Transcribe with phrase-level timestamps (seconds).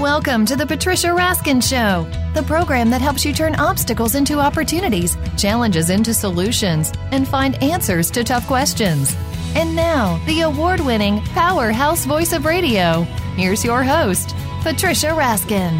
[0.00, 5.18] Welcome to the Patricia Raskin Show, the program that helps you turn obstacles into opportunities,
[5.36, 9.14] challenges into solutions, and find answers to tough questions.
[9.54, 13.02] And now, the award winning powerhouse voice of radio.
[13.36, 15.78] Here's your host, Patricia Raskin.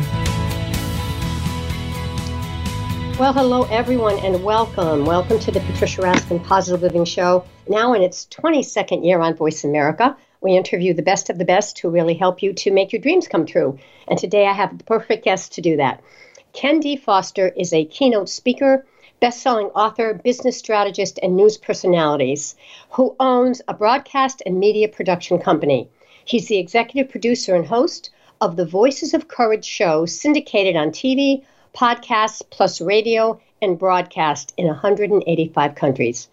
[3.18, 5.06] Well, hello, everyone, and welcome.
[5.06, 9.64] Welcome to the Patricia Raskin Positive Living Show, now in its 22nd year on Voice
[9.64, 10.14] America.
[10.42, 13.28] We interview the best of the best who really help you to make your dreams
[13.28, 13.78] come true.
[14.08, 16.02] And today I have the perfect guest to do that.
[16.54, 16.96] Ken D.
[16.96, 18.86] Foster is a keynote speaker,
[19.20, 22.56] best selling author, business strategist, and news personalities
[22.90, 25.88] who owns a broadcast and media production company.
[26.24, 28.10] He's the executive producer and host
[28.40, 31.44] of the Voices of Courage show, syndicated on TV,
[31.74, 36.28] podcasts, plus radio and broadcast in 185 countries.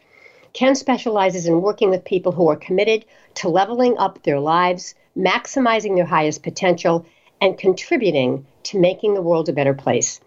[0.53, 3.05] Ken specializes in working with people who are committed
[3.37, 7.05] to leveling up their lives, maximizing their highest potential,
[7.39, 10.19] and contributing to making the world a better place.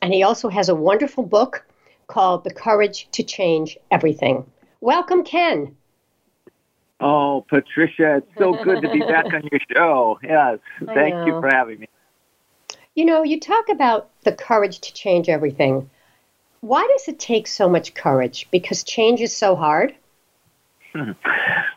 [0.00, 1.66] And he also has a wonderful book
[2.06, 4.46] called The Courage to Change Everything.
[4.80, 5.76] Welcome, Ken.
[7.00, 10.20] Oh, Patricia, it's so good to be back on your show.
[10.22, 11.88] Yes, thank you for having me.
[12.94, 15.90] You know, you talk about the courage to change everything.
[16.60, 18.46] Why does it take so much courage?
[18.52, 19.96] Because change is so hard?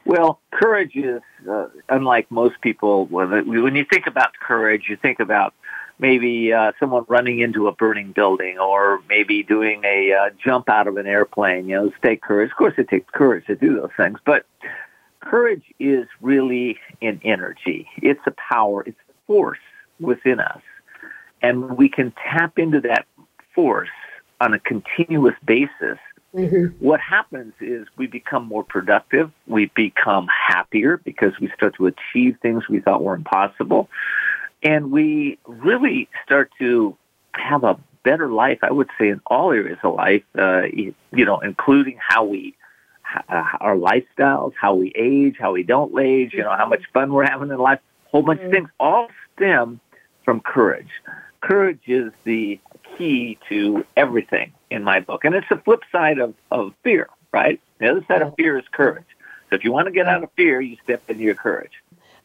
[0.05, 5.53] Well, courage is, uh, unlike most people, when you think about courage, you think about
[5.99, 10.87] maybe uh, someone running into a burning building or maybe doing a uh, jump out
[10.87, 11.67] of an airplane.
[11.67, 12.51] You know, take courage.
[12.51, 14.45] Of course, it takes courage to do those things, but
[15.21, 17.87] courage is really an energy.
[17.97, 18.83] It's a power.
[18.85, 19.59] It's a force
[19.99, 20.61] within us,
[21.41, 23.05] and we can tap into that
[23.53, 23.89] force
[24.41, 25.97] on a continuous basis
[26.35, 26.85] Mm-hmm.
[26.85, 29.31] What happens is we become more productive.
[29.47, 33.89] We become happier because we start to achieve things we thought were impossible.
[34.61, 36.97] And we really start to
[37.33, 41.39] have a better life, I would say, in all areas of life, uh, you know,
[41.39, 42.53] including how we,
[43.29, 47.13] uh, our lifestyles, how we age, how we don't age, you know, how much fun
[47.13, 48.47] we're having in life, a whole bunch mm-hmm.
[48.47, 49.79] of things all stem
[50.23, 50.89] from courage.
[51.41, 52.59] Courage is the
[52.97, 55.25] key to everything in my book.
[55.25, 57.59] And it's the flip side of, of fear, right?
[57.79, 59.05] The other side of fear is courage.
[59.49, 61.71] So if you want to get out of fear, you step into your courage.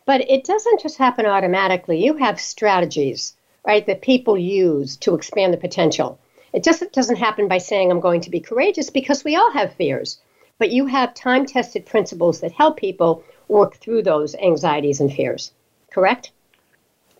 [0.06, 2.04] But it doesn't just happen automatically.
[2.04, 3.34] You have strategies,
[3.66, 6.19] right, that people use to expand the potential.
[6.53, 9.75] It just doesn't happen by saying, I'm going to be courageous, because we all have
[9.75, 10.19] fears.
[10.58, 15.52] But you have time tested principles that help people work through those anxieties and fears,
[15.91, 16.32] correct?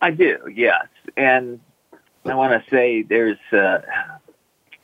[0.01, 0.87] I do, yes.
[1.15, 1.59] And
[2.25, 3.79] I want to say there's uh,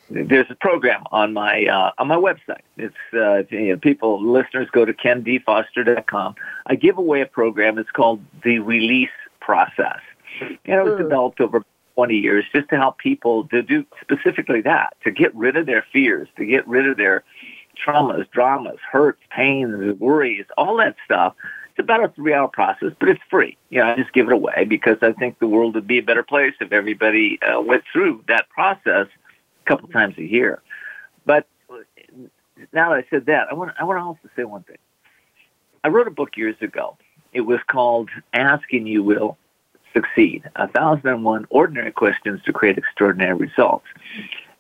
[0.10, 2.62] there's a program on my uh, on my website.
[2.78, 6.36] It's uh, you know, people listeners go to kendfoster.com.
[6.66, 7.78] I give away a program.
[7.78, 9.10] It's called the Release
[9.40, 10.00] Process,
[10.42, 10.98] and it was mm.
[10.98, 11.64] developed over
[11.96, 15.86] 20 years just to help people to do specifically that to get rid of their
[15.92, 17.24] fears, to get rid of their
[17.86, 21.36] traumas, dramas, hurts, pains, worries, all that stuff
[21.78, 23.56] it's about a three hour process, but it's free.
[23.70, 26.04] You know, I just give it away because I think the world would be a
[26.04, 30.62] better place if everybody uh, went through that process a couple times a year.
[31.26, 31.46] But
[32.74, 34.80] now that I said that, I want, I want to also say one thing.
[35.84, 36.98] I wrote a book years ago.
[37.32, 39.38] It was called Ask and You Will
[39.94, 43.86] Succeed, A Thousand and One Ordinary Questions to Create Extraordinary Results.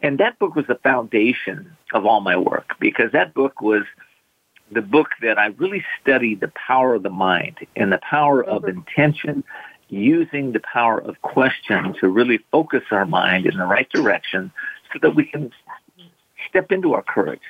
[0.03, 3.85] And that book was the foundation of all my work because that book was–
[4.71, 8.63] the book that I really studied the power of the mind and the power of
[8.63, 8.79] mm-hmm.
[8.79, 9.43] intention,
[9.89, 14.51] using the power of question to really focus our mind in the right direction
[14.91, 15.51] so that we can
[16.49, 17.41] step into our courage,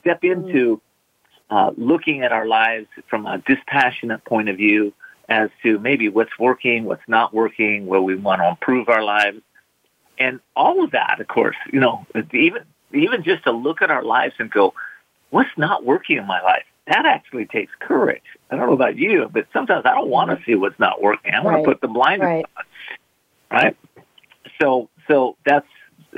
[0.00, 0.48] step mm-hmm.
[0.48, 0.80] into
[1.50, 4.92] uh, looking at our lives from a dispassionate point of view
[5.28, 9.38] as to maybe what's working, what's not working, where we want to improve our lives.
[10.18, 12.62] And all of that, of course, you know, even,
[12.92, 14.72] even just to look at our lives and go,
[15.30, 16.64] what's not working in my life?
[16.86, 18.22] That actually takes courage.
[18.50, 21.34] I don't know about you, but sometimes I don't want to see what's not working.
[21.34, 21.64] I want right.
[21.64, 22.46] to put the blinders right.
[22.56, 22.64] on.
[23.50, 23.76] Right.
[24.60, 25.66] So, so that's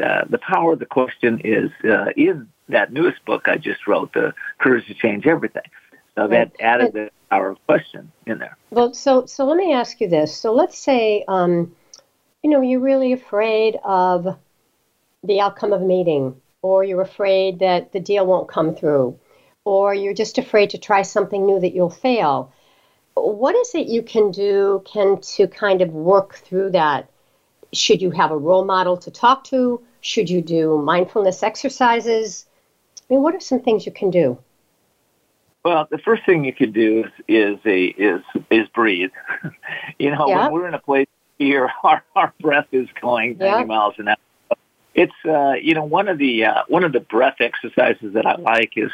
[0.02, 4.12] uh, the power of the question is uh, in that newest book I just wrote,
[4.12, 5.62] The Courage to Change Everything.
[6.14, 6.30] So right.
[6.30, 8.56] that added the power of question in there.
[8.70, 10.36] Well, so so let me ask you this.
[10.36, 11.74] So let's say, um,
[12.42, 14.36] you know, you're really afraid of
[15.24, 19.18] the outcome of a meeting or you're afraid that the deal won't come through,
[19.64, 22.52] or you're just afraid to try something new that you'll fail.
[23.14, 27.10] What is it you can do can to kind of work through that?
[27.72, 29.82] Should you have a role model to talk to?
[30.00, 32.46] Should you do mindfulness exercises?
[32.98, 34.38] I mean, what are some things you can do?
[35.64, 39.10] Well, the first thing you can do is is a is is breathe.
[39.98, 40.44] you know, yeah.
[40.44, 41.08] when we're in a place
[41.38, 43.64] atmosphere, our, our breath is going 90 Yeah.
[43.64, 44.16] miles an hour.
[44.98, 48.34] It's uh, you know one of the uh, one of the breath exercises that I
[48.34, 48.90] like is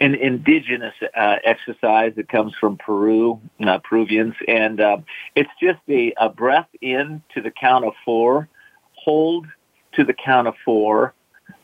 [0.00, 4.96] an indigenous uh, exercise that comes from Peru, uh, Peruvians, and uh,
[5.34, 8.48] it's just a, a breath in to the count of four,
[8.92, 9.46] hold
[9.92, 11.12] to the count of four,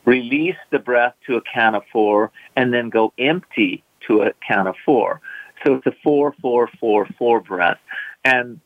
[0.05, 4.67] release the breath to a count of four, and then go empty to a count
[4.67, 5.19] of four.
[5.65, 7.79] So it's a four, four, four, four breath,
[8.23, 8.59] and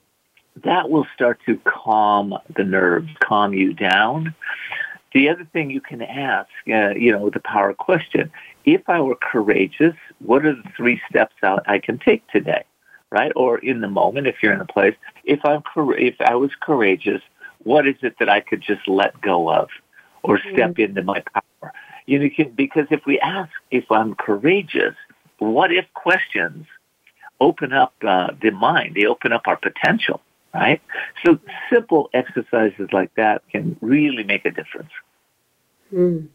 [0.64, 4.34] that will start to calm the nerves, calm you down.
[5.14, 8.32] The other thing you can ask, uh, you know, the power question,
[8.66, 12.64] if I were courageous, what are the three steps out I can take today?
[13.10, 13.32] Right?
[13.36, 17.22] Or in the moment, if you're in a place, if I'm, if I was courageous,
[17.64, 19.70] what is it that I could just let go of
[20.24, 21.74] or step into my power?
[22.06, 24.96] You know, you can, because if we ask if I'm courageous,
[25.40, 26.66] what if questions
[27.40, 30.22] open up uh, the mind, they open up our potential,
[30.58, 30.82] right?
[31.24, 31.40] So
[31.72, 34.90] simple exercises like that can really make a difference.
[35.94, 36.28] Mm.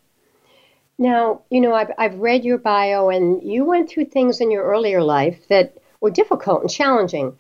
[0.99, 4.65] Now, you know, I've, I've read your bio, and you went through things in your
[4.65, 7.37] earlier life that were difficult and challenging.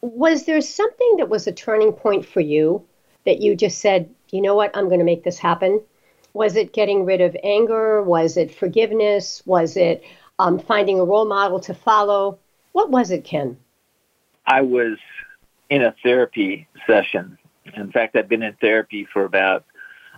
[0.00, 2.84] Was there something that was a turning point for you
[3.24, 5.80] that you just said, you know what, I'm going to make this happen?
[6.34, 8.02] Was it getting rid of anger?
[8.02, 9.42] Was it forgiveness?
[9.46, 10.04] Was it
[10.38, 12.38] um, finding a role model to follow?
[12.72, 13.56] What was it, Ken?
[14.46, 14.98] I was
[15.74, 17.36] in a therapy session.
[17.74, 19.64] In fact, I've been in therapy for about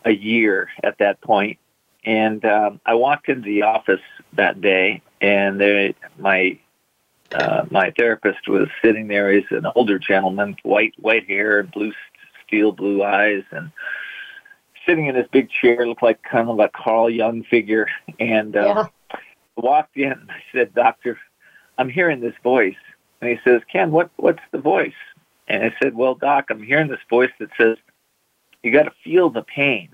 [0.04, 1.58] a year at that point.
[2.04, 4.02] And um, I walked into the office
[4.34, 6.58] that day, and there, my
[7.32, 9.32] uh, my therapist was sitting there.
[9.32, 11.92] He's an older gentleman, white white hair, blue
[12.46, 13.72] steel blue eyes, and
[14.86, 17.88] sitting in his big chair, looked like kind of a Carl Jung figure.
[18.20, 19.18] And uh, Yeah.
[19.56, 20.28] walked in.
[20.28, 21.18] I said, "Doctor,
[21.78, 22.76] I'm hearing this voice."
[23.20, 25.00] And he says, "Ken, what what's the voice?"
[25.48, 27.76] And I said, "Well, Doc, I'm hearing this voice that says
[28.62, 29.90] you got to feel the pain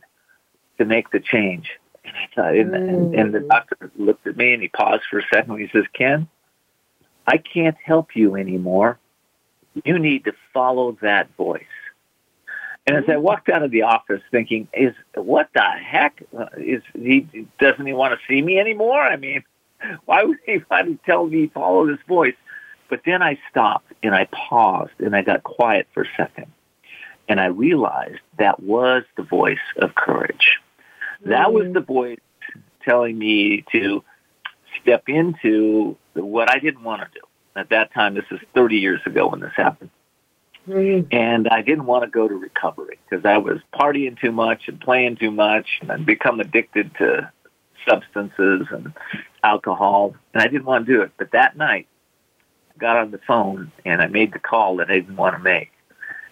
[0.78, 1.70] to make the change."
[2.04, 3.20] And I thought, and, and, mm.
[3.20, 5.58] and the doctor looked at me and he paused for a second.
[5.58, 6.28] He says, "Ken,
[7.26, 8.99] I can't help you anymore.
[9.84, 11.62] You need to follow that voice."
[12.87, 13.22] And as I mm.
[13.22, 16.22] walked out of the office, thinking, "Is what the heck
[16.56, 17.46] is he?
[17.60, 19.02] Doesn't he want to see me anymore?
[19.02, 19.44] I mean,
[20.06, 22.34] why would he want to tell me follow this voice?"
[22.93, 26.53] But then I stopped and I paused and I got quiet for a second,
[27.27, 30.59] and I realized that was the voice of courage.
[31.25, 32.21] That was the voice
[32.85, 34.05] telling me to
[34.83, 37.27] step into what I didn't want to do.
[37.56, 39.88] At that time, this is 30 years ago when this happened.
[40.69, 41.06] Mm.
[41.12, 44.79] And I didn't want to go to recovery because I was partying too much and
[44.79, 47.33] playing too much and I'd become addicted to
[47.88, 48.93] substances and
[49.43, 50.15] alcohol.
[50.35, 51.12] And I didn't want to do it.
[51.17, 51.87] But that night,
[52.82, 55.70] got on the phone and I made the call that I didn't want to make.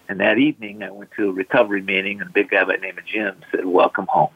[0.09, 2.81] And that evening, I went to a recovery meeting and a big guy by the
[2.81, 4.33] name of Jim said, welcome home.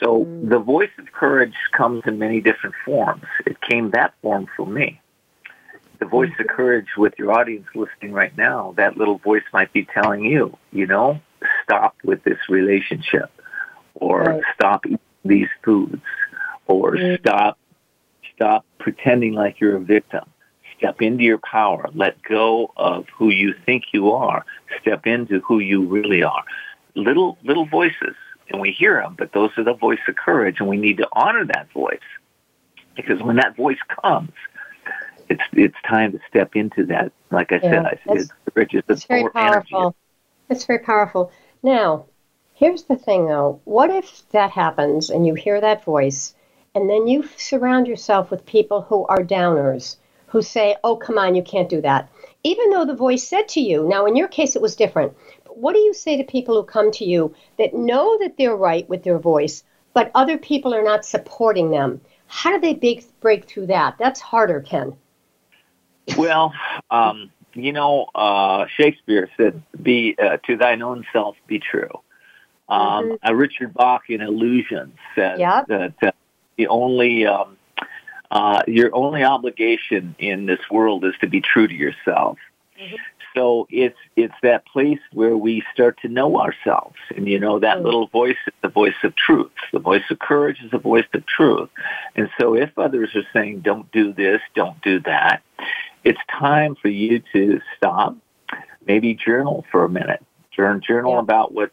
[0.00, 0.48] So Mm.
[0.48, 3.24] the voice of courage comes in many different forms.
[3.44, 5.00] It came that form for me.
[5.98, 9.84] The voice of courage with your audience listening right now, that little voice might be
[9.84, 11.20] telling you, you know,
[11.64, 13.30] stop with this relationship
[13.96, 14.42] or Right.
[14.54, 16.02] stop eating these foods
[16.66, 17.18] or Mm.
[17.18, 17.58] stop
[18.34, 20.24] stop pretending like you're a victim.
[20.82, 21.88] Step into your power.
[21.94, 24.44] Let go of who you think you are.
[24.80, 26.42] Step into who you really are.
[26.96, 28.16] Little little voices,
[28.50, 31.08] and we hear them, but those are the voice of courage, and we need to
[31.12, 32.00] honor that voice
[32.96, 34.32] because when that voice comes,
[35.28, 37.12] it's it's time to step into that.
[37.30, 39.70] Like I said, I said, courage is the It's very power energy.
[39.70, 39.96] powerful.
[40.50, 41.30] It's very powerful.
[41.62, 42.06] Now,
[42.54, 43.60] here's the thing though.
[43.64, 46.34] What if that happens and you hear that voice
[46.74, 49.96] and then you surround yourself with people who are downers,
[50.32, 52.08] who say, oh, come on, you can't do that.
[52.42, 55.12] Even though the voice said to you, now in your case it was different,
[55.44, 58.56] but what do you say to people who come to you that know that they're
[58.56, 59.62] right with their voice,
[59.92, 62.00] but other people are not supporting them?
[62.26, 63.98] How do they big, break through that?
[63.98, 64.96] That's harder, Ken.
[66.16, 66.54] Well,
[66.90, 71.90] um, you know, uh, Shakespeare said, "Be uh, to thine own self be true."
[72.70, 75.66] Um, uh, Richard Bach in Illusions says Yep.
[75.68, 76.12] that uh,
[76.56, 77.58] the only um,
[78.32, 82.38] uh, your only obligation in this world is to be true to yourself.
[83.34, 87.78] So it's it's that place where we start to know ourselves, and you know that
[87.78, 87.84] Mm.
[87.84, 89.52] little voice is the voice of truth.
[89.72, 91.70] The voice of courage is the voice of truth.
[92.16, 95.42] And so if others are saying, "Don't do this, don't do that,"
[96.04, 98.16] it's time for you to stop,
[98.86, 100.22] maybe journal for a minute.
[100.50, 101.20] Journal, journal Yeah.
[101.20, 101.70] about what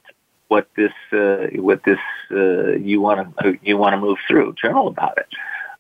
[0.50, 2.00] what this uh, what this
[2.32, 4.54] uh, you want to you want to move through.
[4.62, 5.28] Journal about it.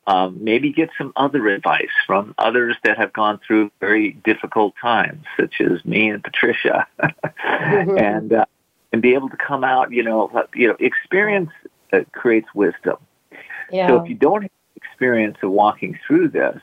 [0.09, 5.23] Um, maybe get some other advice from others that have gone through very difficult times,
[5.39, 7.97] such as me and Patricia, mm-hmm.
[7.97, 8.45] and uh,
[8.91, 9.91] and be able to come out.
[9.91, 11.51] You know, you know, experience
[11.93, 12.97] uh, creates wisdom.
[13.71, 13.87] Yeah.
[13.87, 16.59] So if you don't have experience of walking through this,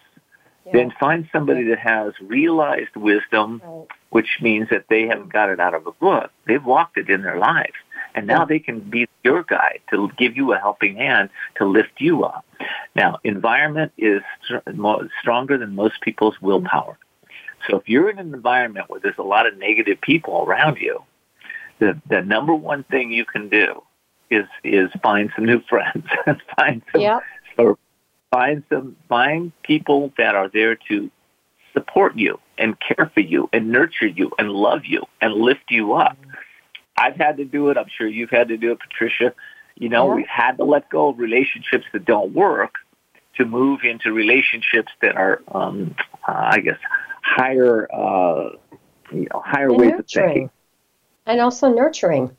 [0.64, 0.72] yeah.
[0.72, 3.86] then find somebody that has realized wisdom, right.
[4.10, 6.32] which means that they haven't got it out of a book.
[6.48, 7.74] They've walked it in their life.
[8.16, 11.92] And now they can be your guide to give you a helping hand to lift
[12.00, 12.46] you up.
[12.94, 14.22] Now, environment is
[15.20, 16.98] stronger than most people's willpower.
[17.68, 21.02] So if you're in an environment where there's a lot of negative people around you,
[21.78, 23.82] the, the number one thing you can do
[24.30, 27.22] is is find some new friends and find some yep.
[27.58, 27.78] or
[28.30, 31.10] find some find people that are there to
[31.74, 35.92] support you and care for you and nurture you and love you and lift you
[35.92, 36.16] up.
[36.20, 36.30] Mm-hmm.
[36.98, 37.76] I've had to do it.
[37.76, 39.34] I'm sure you've had to do it, Patricia.
[39.76, 40.14] You know, yeah.
[40.14, 42.74] we've had to let go of relationships that don't work
[43.36, 45.94] to move into relationships that are, um,
[46.26, 46.78] uh, I guess,
[47.22, 48.50] higher, uh,
[49.12, 50.00] you know, higher and ways nurturing.
[50.00, 50.50] of thinking,
[51.26, 52.34] and also nurturing.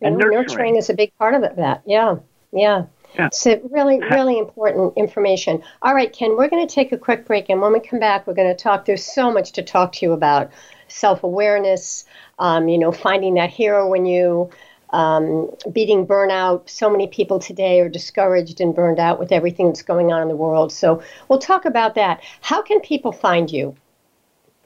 [0.00, 0.38] and nurturing.
[0.38, 1.56] nurturing is a big part of it.
[1.56, 2.16] That, yeah,
[2.52, 2.86] yeah.
[3.14, 3.28] Yeah.
[3.30, 5.62] So really, really important information.
[5.82, 8.26] All right, Ken, we're going to take a quick break, and when we come back,
[8.26, 8.86] we're going to talk.
[8.86, 10.50] There's so much to talk to you about:
[10.92, 12.04] self-awareness,
[12.38, 14.50] um, you know, finding that hero in you,
[14.90, 16.68] um, beating burnout.
[16.68, 20.28] So many people today are discouraged and burned out with everything that's going on in
[20.28, 20.72] the world.
[20.72, 22.22] So we'll talk about that.
[22.40, 23.74] How can people find you?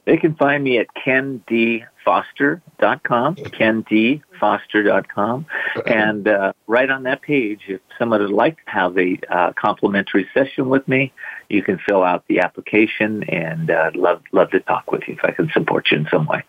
[0.07, 5.45] They can find me at kendfoster.com, kendfoster.com.
[5.85, 10.25] And uh, right on that page, if someone would like to have a uh, complimentary
[10.33, 11.11] session with me,
[11.49, 15.25] you can fill out the application and uh, love, love to talk with you if
[15.25, 16.41] I can support you in some way.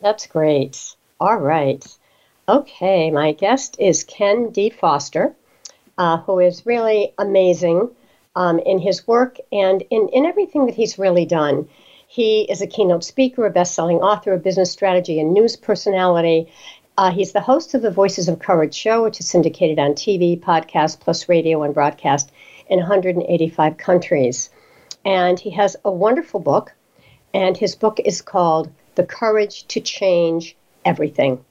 [0.00, 0.96] That's great.
[1.20, 1.84] All right.
[2.48, 4.70] Okay, my guest is Ken D.
[4.70, 5.36] Foster,
[5.98, 7.90] uh, who is really amazing
[8.34, 11.68] um, in his work and in, in everything that he's really done.
[12.10, 16.50] He is a keynote speaker, a best selling author, a business strategy and news personality.
[16.96, 20.40] Uh, he's the host of the Voices of Courage show, which is syndicated on TV,
[20.40, 22.32] podcast, plus radio and broadcast
[22.66, 24.48] in 185 countries.
[25.04, 26.72] And he has a wonderful book,
[27.34, 31.44] and his book is called The Courage to Change Everything.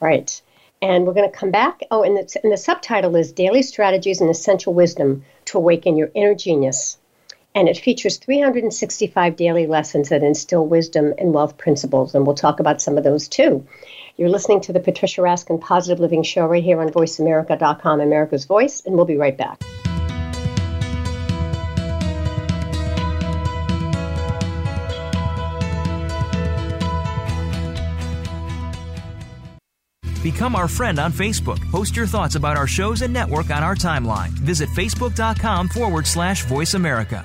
[0.00, 0.40] Right.
[0.80, 1.82] And we're going to come back.
[1.90, 6.34] Oh, and, and the subtitle is Daily Strategies and Essential Wisdom to Awaken Your Inner
[6.34, 6.96] Genius
[7.56, 12.60] and it features 365 daily lessons that instill wisdom and wealth principles, and we'll talk
[12.60, 13.66] about some of those too.
[14.18, 18.82] You're listening to the Patricia Raskin Positive Living Show right here on VoiceAmerica.com, America's Voice,
[18.84, 19.62] and we'll be right back.
[30.22, 31.70] Become our friend on Facebook.
[31.70, 34.30] Post your thoughts about our shows and network on our timeline.
[34.30, 37.24] Visit facebook.com forward slash voice America.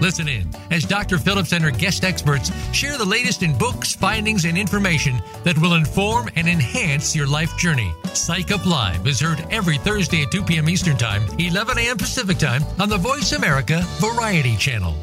[0.00, 1.18] Listen in as Dr.
[1.18, 5.74] Phillips and her guest experts share the latest in books, findings, and information that will
[5.74, 7.92] inform and enhance your life journey.
[8.14, 10.68] Psych Up Live is heard every Thursday at 2 p.m.
[10.68, 11.98] Eastern Time, 11 a.m.
[11.98, 14.96] Pacific Time on the Voice America Variety Channel.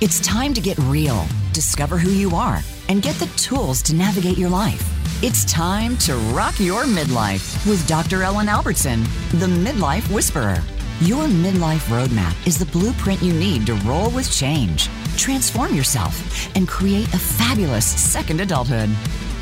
[0.00, 4.36] It's time to get real, discover who you are, and get the tools to navigate
[4.36, 4.92] your life.
[5.22, 8.22] It's time to rock your midlife with Dr.
[8.22, 10.62] Ellen Albertson, the Midlife Whisperer.
[11.00, 14.88] Your midlife roadmap is the blueprint you need to roll with change,
[15.18, 18.88] transform yourself, and create a fabulous second adulthood.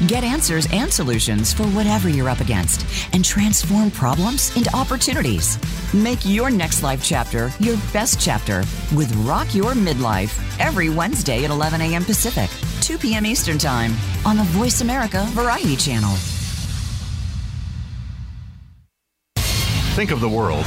[0.08, 2.84] Get answers and solutions for whatever you're up against
[3.14, 5.56] and transform problems into opportunities.
[5.94, 11.52] Make your next life chapter your best chapter with Rock Your Midlife every Wednesday at
[11.52, 12.04] 11 a.m.
[12.04, 13.25] Pacific, 2 p.m.
[13.25, 13.92] Eastern Time
[14.26, 16.16] on the Voice America Variety Channel.
[19.94, 20.66] Think of the world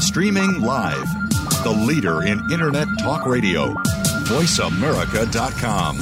[0.00, 1.06] Streaming live.
[1.62, 3.74] The leader in Internet talk radio.
[4.24, 5.98] VoiceAmerica.com.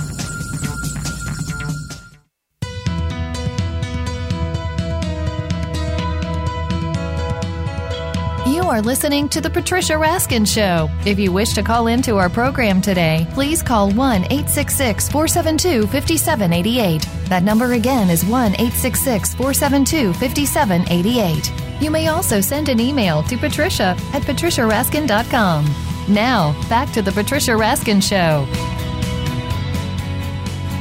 [8.46, 10.88] You're listening to The Patricia Raskin Show.
[11.04, 17.06] If you wish to call into our program today, please call 1 866 472 5788.
[17.28, 21.62] That number again is 1 866 472 5788.
[21.82, 25.74] You may also send an email to patricia at patriciaraskin.com.
[26.08, 28.46] Now, back to The Patricia Raskin Show.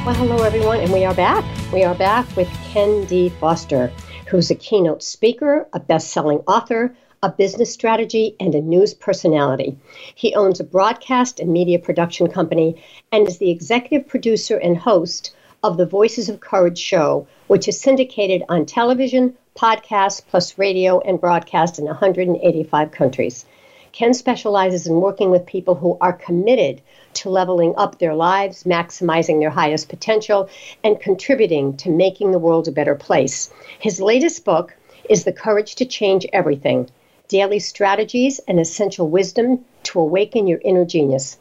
[0.06, 1.44] Well, hello, everyone, and we are back.
[1.72, 3.30] We are back with Ken D.
[3.30, 3.90] Foster,
[4.28, 9.76] who's a keynote speaker, a best selling author, a business strategy, and a news personality.
[10.14, 12.80] He owns a broadcast and media production company
[13.10, 17.80] and is the executive producer and host of the Voices of Courage show, which is
[17.80, 23.44] syndicated on television, podcast, plus radio and broadcast in 185 countries.
[23.92, 26.80] Ken specializes in working with people who are committed
[27.12, 30.48] to leveling up their lives, maximizing their highest potential,
[30.82, 33.52] and contributing to making the world a better place.
[33.78, 34.74] His latest book
[35.10, 36.88] is The Courage to Change Everything
[37.28, 41.36] Daily Strategies and Essential Wisdom to Awaken Your Inner Genius.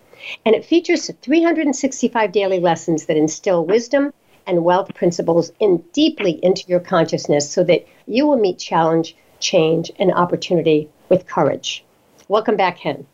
[0.45, 4.13] And it features 365 daily lessons that instill wisdom
[4.47, 9.91] and wealth principles in deeply into your consciousness so that you will meet challenge, change,
[9.99, 11.83] and opportunity with courage.
[12.27, 13.05] Welcome back, Ken.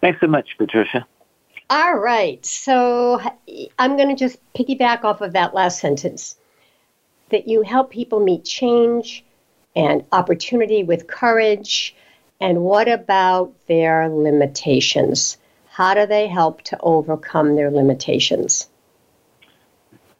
[0.00, 1.06] Thanks so much, Patricia.
[1.68, 2.44] All right.
[2.44, 3.20] So
[3.78, 6.36] I'm going to just piggyback off of that last sentence
[7.30, 9.24] that you help people meet change
[9.76, 11.94] and opportunity with courage.
[12.40, 15.36] And what about their limitations?
[15.68, 18.69] How do they help to overcome their limitations?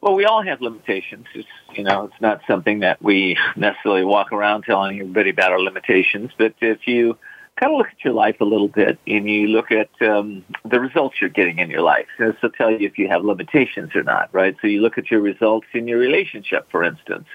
[0.00, 1.26] Well, we all have limitations.
[1.35, 5.61] It's, you know, it's not something that we necessarily walk around telling everybody about our
[5.61, 6.30] limitations.
[6.38, 7.19] But if you
[7.60, 10.80] kind of look at your life a little bit and you look at um, the
[10.80, 12.06] results you're getting in your life.
[12.18, 14.56] This will tell you if you have limitations or not, right?
[14.62, 17.26] So you look at your results in your relationship, for instance.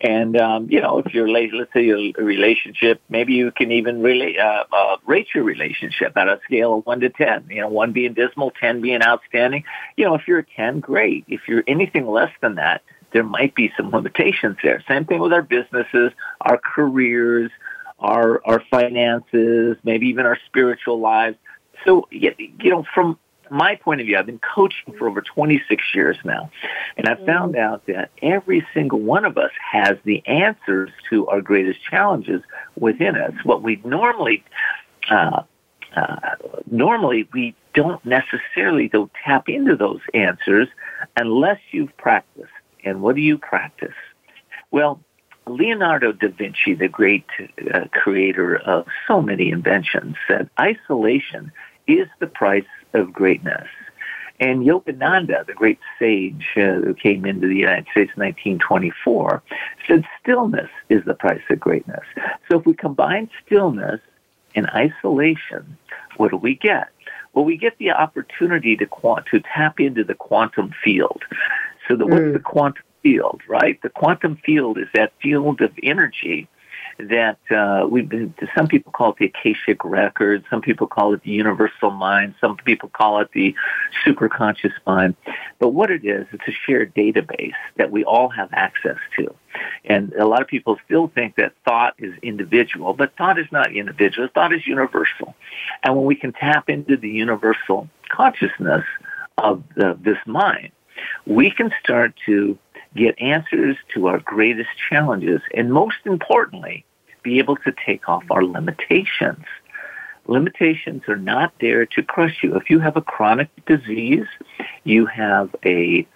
[0.00, 4.38] And, um, you know, if you're, let's say a relationship, maybe you can even really,
[4.38, 7.48] uh, uh, rate your relationship at a scale of 1 to 10.
[7.50, 9.64] You know, 1 being dismal, 10 being outstanding.
[9.96, 11.24] You know, if you're a 10, great.
[11.28, 14.82] If you're anything less than that, there might be some limitations there.
[14.88, 17.50] Same thing with our businesses, our careers,
[17.98, 21.36] our our finances, maybe even our spiritual lives.
[21.84, 22.34] So you
[22.64, 23.18] know, from
[23.50, 26.50] my point of view, I've been coaching for over 26 years now,
[26.96, 27.60] and I've found mm.
[27.60, 32.42] out that every single one of us has the answers to our greatest challenges
[32.78, 33.32] within us.
[33.44, 34.44] What we normally
[35.10, 35.42] uh,
[35.96, 36.16] uh,
[36.70, 40.68] normally we don't necessarily go tap into those answers
[41.16, 42.50] unless you've practiced.
[42.84, 43.94] And what do you practice?
[44.70, 45.00] Well,
[45.48, 47.26] Leonardo da Vinci, the great
[47.74, 51.52] uh, creator of so many inventions, said isolation
[51.86, 53.68] is the price of greatness.
[54.40, 59.42] And Yogananda, the great sage uh, who came into the United States in 1924,
[59.88, 62.04] said stillness is the price of greatness.
[62.48, 64.00] So if we combine stillness
[64.54, 65.76] and isolation,
[66.16, 66.88] what do we get?
[67.34, 71.22] Well, we get the opportunity to, quant- to tap into the quantum field.
[71.86, 72.32] So the, what's mm.
[72.32, 73.80] the quantum field, right?
[73.82, 76.48] The quantum field is that field of energy
[76.98, 78.34] that uh, we've been.
[78.56, 80.44] Some people call it the Akashic record.
[80.50, 82.34] Some people call it the universal mind.
[82.40, 83.54] Some people call it the
[84.04, 85.14] superconscious mind.
[85.58, 89.32] But what it is, it's a shared database that we all have access to.
[89.84, 93.72] And a lot of people still think that thought is individual, but thought is not
[93.72, 94.28] individual.
[94.34, 95.34] Thought is universal.
[95.82, 98.84] And when we can tap into the universal consciousness
[99.36, 100.72] of the, this mind,
[101.26, 102.58] we can start to
[102.94, 106.84] get answers to our greatest challenges, and most importantly,
[107.22, 109.44] be able to take off our limitations.
[110.26, 112.54] Limitations are not there to crush you.
[112.54, 114.26] If you have a chronic disease,
[114.84, 116.06] you have a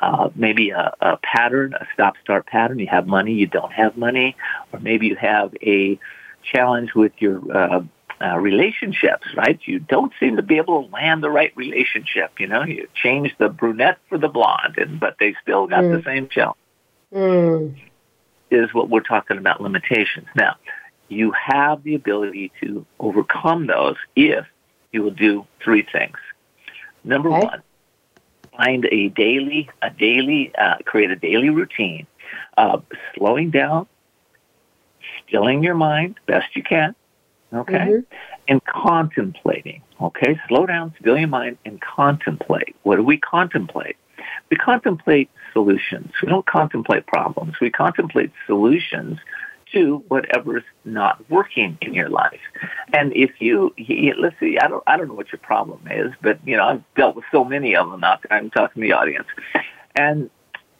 [0.00, 2.78] uh, maybe a, a pattern, a stop-start pattern.
[2.78, 4.34] You have money, you don't have money,
[4.72, 5.98] or maybe you have a
[6.42, 7.82] challenge with your uh,
[8.22, 9.58] uh, relationships, right?
[9.64, 12.38] You don't seem to be able to land the right relationship.
[12.38, 15.96] You know, you change the brunette for the blonde, and but they still got mm.
[15.96, 16.58] the same challenge.
[17.12, 17.76] Mm.
[18.50, 20.26] Is what we're talking about limitations.
[20.36, 20.56] Now,
[21.08, 24.44] you have the ability to overcome those if
[24.92, 26.16] you will do three things.
[27.04, 27.46] Number okay.
[27.46, 27.62] one,
[28.56, 32.06] find a daily, a daily, uh, create a daily routine
[32.56, 33.86] of slowing down,
[35.26, 36.94] stilling your mind best you can,
[37.52, 37.74] okay?
[37.74, 38.14] Mm-hmm.
[38.48, 40.38] And contemplating, okay?
[40.48, 42.74] Slow down, still your mind, and contemplate.
[42.82, 43.96] What do we contemplate?
[44.50, 46.12] We contemplate solutions.
[46.22, 47.54] We don't contemplate problems.
[47.60, 49.18] We contemplate solutions
[49.72, 52.40] to whatever's not working in your life.
[52.92, 53.72] And if you,
[54.18, 56.82] let's see, I don't, I don't know what your problem is, but you know, I've
[56.96, 58.36] dealt with so many of them out there.
[58.36, 59.26] I'm talking to the audience.
[59.94, 60.30] And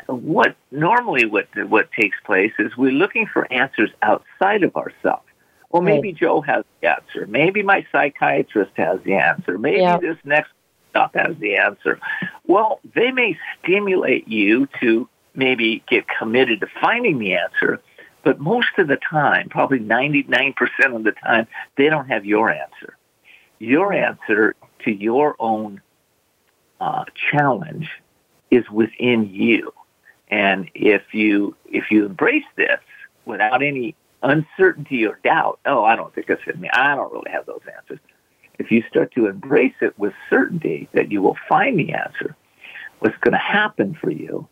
[0.07, 5.23] what normally what what takes place is we're looking for answers outside of ourselves
[5.71, 6.17] Well, maybe right.
[6.17, 7.27] Joe has the answer.
[7.27, 9.57] Maybe my psychiatrist has the answer.
[9.57, 9.99] Maybe yeah.
[9.99, 10.51] this next
[10.91, 12.01] stuff has the answer.
[12.47, 17.81] Well, they may stimulate you to maybe get committed to finding the answer,
[18.25, 20.55] but most of the time, probably 99%
[20.95, 22.97] of the time, they don't have your answer.
[23.61, 25.81] Your answer to your own
[26.81, 27.89] uh, challenge
[28.51, 29.73] is within you.
[30.29, 32.81] And if you if you embrace this
[33.25, 36.69] without any uncertainty or doubt, oh, I don't think it's in me.
[36.73, 37.99] I don't really have those answers.
[38.59, 42.37] If you start to embrace it with certainty that you will find the answer,
[42.99, 44.47] what's going to happen for you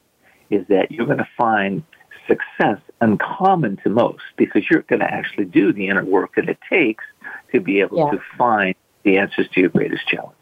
[0.50, 1.82] is that you're going to find
[2.26, 6.58] success uncommon to most because you're going to actually do the inner work that it
[6.68, 7.04] takes
[7.52, 8.10] to be able yeah.
[8.10, 10.36] to find the answers to your greatest challenges.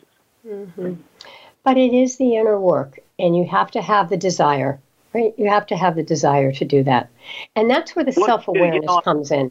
[0.46, 0.94] Mm-hmm.
[1.64, 4.80] But it is the inner work, and you have to have the desire,
[5.14, 5.34] right?
[5.36, 7.10] You have to have the desire to do that.
[7.54, 9.50] And that's where the self awareness you know, comes in.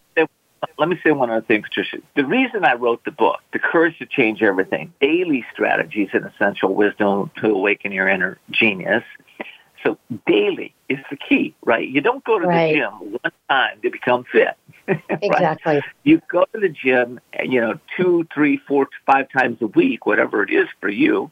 [0.78, 1.98] Let me say one other thing, Patricia.
[2.16, 6.74] The reason I wrote the book, The Courage to Change Everything Daily Strategies and Essential
[6.74, 9.04] Wisdom to Awaken Your Inner Genius.
[9.84, 11.88] So, daily is the key, right?
[11.88, 12.74] You don't go to right.
[12.74, 14.58] the gym one time to become fit.
[15.10, 15.76] Exactly.
[15.76, 15.84] right?
[16.04, 20.44] You go to the gym, you know, two, three, four, five times a week, whatever
[20.44, 21.32] it is for you,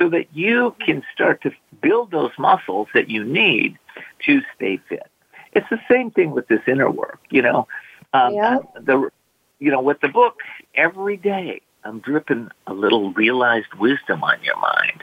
[0.00, 1.50] so that you can start to
[1.82, 3.78] build those muscles that you need
[4.24, 5.06] to stay fit.
[5.52, 7.68] It's the same thing with this inner work, you know.
[8.12, 8.62] Um, yep.
[8.80, 9.10] The,
[9.58, 10.36] you know, with the book,
[10.74, 15.02] every day I'm dripping a little realized wisdom on your mind.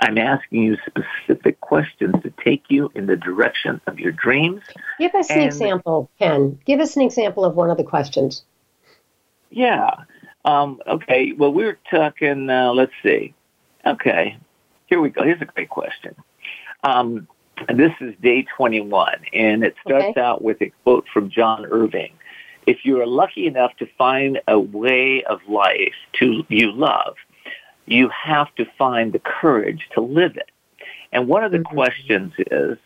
[0.00, 4.62] I'm asking you specific questions to take you in the direction of your dreams.
[4.98, 6.58] Give us an example, Ken.
[6.66, 8.42] Give us an example of one of the questions.
[9.50, 9.90] Yeah.
[10.44, 11.32] Um, okay.
[11.32, 13.34] Well, we are talking, uh, let's see.
[13.86, 14.36] Okay.
[14.86, 15.22] Here we go.
[15.22, 16.14] Here's a great question.
[16.82, 17.26] Um,
[17.74, 20.20] this is day 21, and it starts okay.
[20.20, 22.12] out with a quote from John Irving
[22.66, 27.16] if you are lucky enough to find a way of life to you love,
[27.86, 30.50] you have to find the courage to live it.
[31.12, 31.74] And one of the mm-hmm.
[31.74, 32.78] questions is,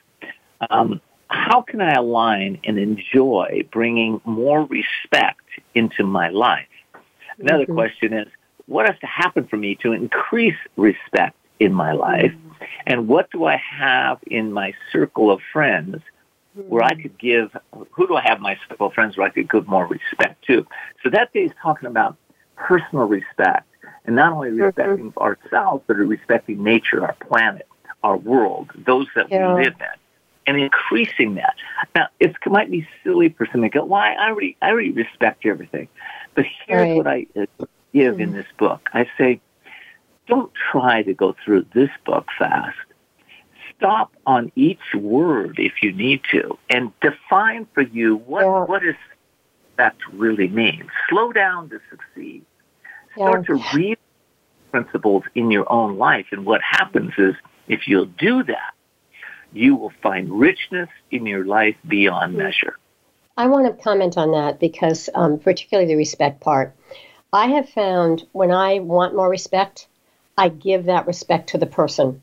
[0.70, 6.66] um, how can I align and enjoy bringing more respect into my life?
[7.38, 7.74] Another mm-hmm.
[7.74, 8.28] question is,
[8.68, 12.32] what has to happen for me to increase respect in my life?
[12.32, 12.64] Mm-hmm.
[12.86, 15.96] And what do I have in my circle of friends
[16.54, 17.56] where I could give,
[17.90, 20.66] who do I have my circle of friends where I could give more respect to?
[21.02, 22.16] So that day is talking about
[22.56, 23.66] personal respect
[24.04, 24.62] and not only mm-hmm.
[24.62, 25.18] respecting mm-hmm.
[25.18, 27.66] ourselves, but respecting nature, our planet,
[28.02, 29.54] our world, those that yeah.
[29.54, 29.86] we live in,
[30.46, 31.54] and increasing that.
[31.94, 34.14] Now, it might be silly for some to go, why?
[34.14, 35.88] I already, I already respect everything.
[36.34, 36.96] But here's right.
[36.96, 37.26] what I
[37.92, 38.22] give mm-hmm.
[38.22, 38.88] in this book.
[38.92, 39.40] I say,
[40.26, 42.76] don't try to go through this book fast
[43.78, 48.64] stop on each word if you need to and define for you what, yeah.
[48.64, 48.96] what does
[49.76, 50.88] that really mean.
[51.08, 52.44] Slow down to succeed.
[53.14, 53.54] Start yeah.
[53.54, 53.98] to read
[54.70, 56.26] principles in your own life.
[56.32, 57.34] And what happens is
[57.68, 58.74] if you'll do that,
[59.52, 62.42] you will find richness in your life beyond mm-hmm.
[62.42, 62.76] measure.
[63.36, 66.74] I want to comment on that because, um, particularly the respect part.
[67.32, 69.86] I have found when I want more respect,
[70.38, 72.22] I give that respect to the person.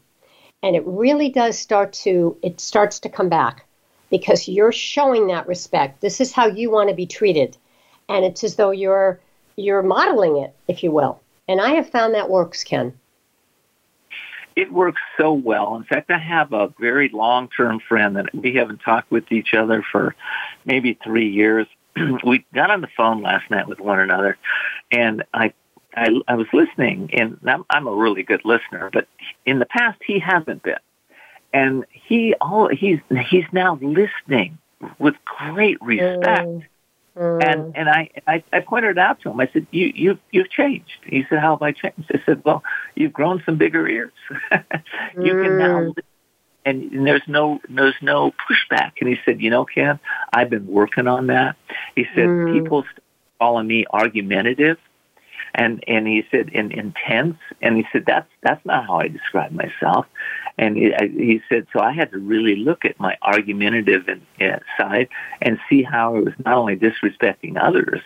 [0.63, 3.65] And it really does start to it starts to come back
[4.09, 6.01] because you're showing that respect.
[6.01, 7.55] This is how you want to be treated.
[8.09, 9.19] And it's as though you're
[9.57, 11.21] you're modeling it if you will.
[11.47, 12.93] And i have found that works ken.
[14.55, 15.75] It works so well.
[15.75, 19.53] In fact i have a very long term friend that we haven't talked with each
[19.53, 20.15] other for
[20.65, 21.67] maybe three years.
[22.25, 24.37] We got on the phone last night with one another
[24.95, 25.53] and i
[25.97, 29.07] I, I was listening, and I'm, I'm a really good listener, but
[29.45, 30.75] in the past he hasn't been,
[31.53, 34.57] and he all he's he's now listening
[34.99, 36.47] with great respect.
[36.47, 36.65] Mm.
[37.15, 37.43] Mm.
[37.45, 39.39] And and I, I I pointed out to him.
[39.39, 42.61] I said, "You you you've changed." He said, "How have I changed?" I said, "Well,
[42.95, 44.11] you've grown some bigger ears.
[44.51, 45.43] you mm.
[45.45, 45.93] can now mm.
[46.65, 48.91] and, there's no there's no pushback.
[48.99, 49.97] And he said, you know, Ken,
[50.33, 51.55] I've been working on that.
[51.95, 52.53] He said mm.
[52.53, 52.83] people
[53.39, 54.77] calling me argumentative,
[55.53, 57.37] and and he said in intense.
[57.61, 60.05] And he said that's that's not how I describe myself.
[60.57, 64.05] And he, he said so I had to really look at my argumentative
[64.77, 65.09] side
[65.41, 68.01] and see how I was not only disrespecting others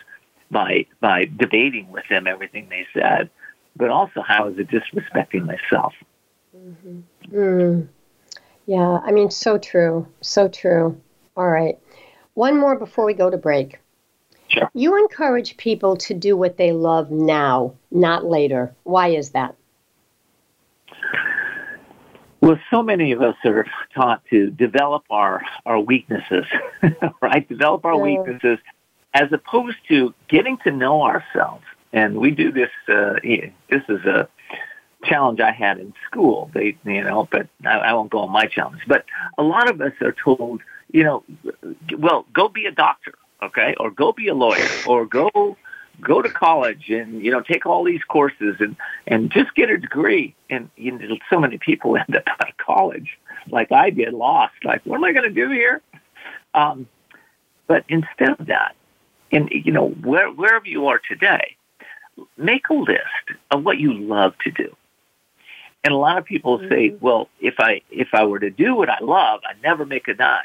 [0.51, 3.29] by by debating with them everything they said
[3.75, 5.93] but also how I was disrespecting myself.
[6.55, 6.99] Mm-hmm.
[7.35, 7.87] mm.
[8.65, 10.07] yeah I mean so true.
[10.21, 10.99] So true.
[11.37, 11.77] All right.
[12.33, 13.79] One more before we go to break
[14.49, 14.69] Sure.
[14.73, 18.73] You encourage people to do what they love now, not later.
[18.83, 19.55] Why is that?
[22.41, 26.45] Well, so many of us are taught to develop our, our weaknesses,
[27.21, 27.47] right?
[27.47, 28.59] Develop our weaknesses
[29.13, 31.63] as opposed to getting to know ourselves.
[31.91, 32.69] And we do this.
[32.87, 33.15] Uh,
[33.69, 34.29] this is a
[35.03, 36.49] challenge I had in school.
[36.53, 38.81] They, you know, but I, I won't go on my challenge.
[38.87, 39.05] But
[39.37, 41.23] a lot of us are told, you know,
[41.97, 45.57] well, go be a doctor, okay, or go be a lawyer, or go
[46.01, 48.75] go to college and you know take all these courses and
[49.07, 50.35] and just get a degree.
[50.49, 53.17] And you know, so many people end up out of college,
[53.49, 54.53] like I did, lost.
[54.63, 55.81] Like, what am I going to do here?
[56.53, 56.87] Um,
[57.67, 58.75] but instead of that,
[59.31, 61.55] and you know, where, wherever you are today,
[62.37, 64.75] make a list of what you love to do.
[65.83, 66.69] And a lot of people mm-hmm.
[66.69, 70.07] say, well, if I, if I were to do what I love, I'd never make
[70.07, 70.43] a dime.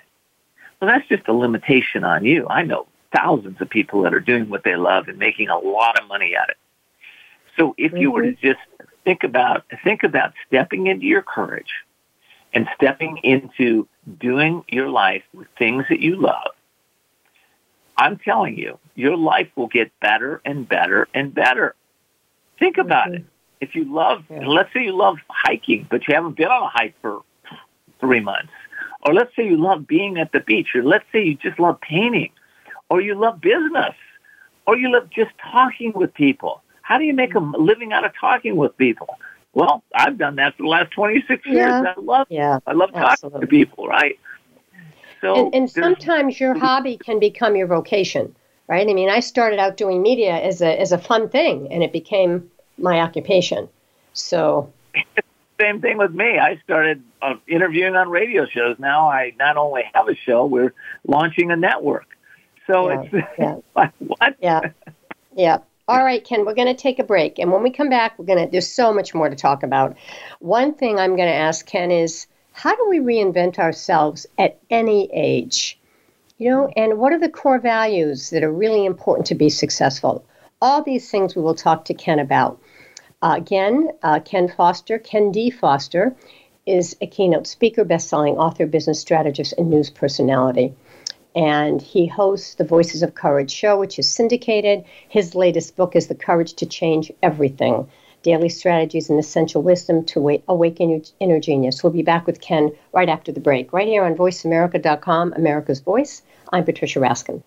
[0.80, 2.46] Well, that's just a limitation on you.
[2.48, 6.00] I know thousands of people that are doing what they love and making a lot
[6.00, 6.56] of money at it.
[7.56, 8.00] So if mm-hmm.
[8.00, 8.46] you were to mm-hmm.
[8.46, 8.60] just
[9.04, 11.72] think about, think about stepping into your courage
[12.52, 13.86] and stepping into
[14.18, 16.50] doing your life with things that you love,
[17.96, 21.76] I'm telling you, your life will get better and better and better.
[22.58, 23.16] Think about mm-hmm.
[23.16, 23.24] it.
[23.60, 24.46] If you love, yeah.
[24.46, 27.22] let's say you love hiking, but you haven't been on a hike for
[28.00, 28.52] three months,
[29.04, 31.80] or let's say you love being at the beach, or let's say you just love
[31.80, 32.30] painting,
[32.88, 33.94] or you love business,
[34.66, 36.62] or you love just talking with people.
[36.82, 39.08] How do you make a living out of talking with people?
[39.52, 41.56] Well, I've done that for the last 26 years.
[41.56, 41.94] Yeah.
[41.96, 42.58] I love yeah.
[42.66, 43.40] I love talking Absolutely.
[43.40, 44.18] to people, right?
[45.20, 46.60] So and, and sometimes your mhm.
[46.60, 48.34] hobby can become your vocation,
[48.68, 48.88] right?
[48.88, 51.92] I mean, I started out doing media as a as a fun thing, and it
[51.92, 53.68] became my occupation.
[54.12, 54.72] So.
[55.60, 56.38] Same thing with me.
[56.38, 58.76] I started uh, interviewing on radio shows.
[58.78, 60.74] Now I not only have a show, we're
[61.06, 62.16] launching a network.
[62.66, 63.56] So yeah, it's yeah.
[63.76, 64.36] like, what?
[64.40, 64.60] Yeah.
[65.36, 65.58] Yeah.
[65.86, 67.38] All right, Ken, we're going to take a break.
[67.38, 69.96] And when we come back, we're going to, there's so much more to talk about.
[70.38, 75.10] One thing I'm going to ask Ken is how do we reinvent ourselves at any
[75.12, 75.78] age?
[76.38, 80.24] You know, and what are the core values that are really important to be successful?
[80.62, 82.58] All these things we will talk to Ken about.
[83.22, 85.50] Uh, again, uh, Ken Foster, Ken D.
[85.50, 86.14] Foster,
[86.66, 90.74] is a keynote speaker, best-selling author, business strategist, and news personality.
[91.34, 94.84] And he hosts the Voices of Courage show, which is syndicated.
[95.08, 97.88] His latest book is The Courage to Change Everything
[98.22, 101.82] Daily Strategies and Essential Wisdom to Awaken Your Inner Genius.
[101.82, 106.22] We'll be back with Ken right after the break, right here on VoiceAmerica.com, America's Voice.
[106.50, 107.42] I'm Patricia Raskin.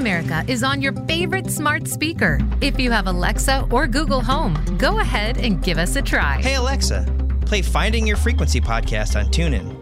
[0.00, 2.38] America is on your favorite smart speaker.
[2.62, 6.40] If you have Alexa or Google Home, go ahead and give us a try.
[6.40, 7.06] Hey, Alexa,
[7.44, 9.76] play Finding Your Frequency podcast on TuneIn.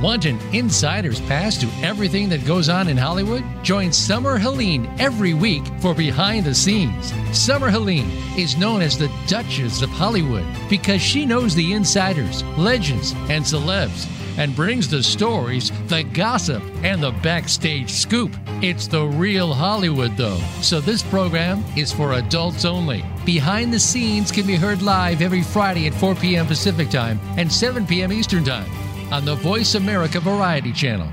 [0.00, 3.44] Want an insider's pass to everything that goes on in Hollywood?
[3.62, 7.12] Join Summer Helene every week for Behind the Scenes.
[7.30, 13.12] Summer Helene is known as the Duchess of Hollywood because she knows the insiders, legends,
[13.28, 14.08] and celebs
[14.38, 18.34] and brings the stories, the gossip, and the backstage scoop.
[18.62, 20.40] It's the real Hollywood, though.
[20.60, 23.04] So this program is for adults only.
[23.24, 26.46] Behind the Scenes can be heard live every Friday at 4 p.m.
[26.46, 28.12] Pacific Time and 7 p.m.
[28.12, 28.70] Eastern Time
[29.12, 31.10] on the Voice America Variety Channel.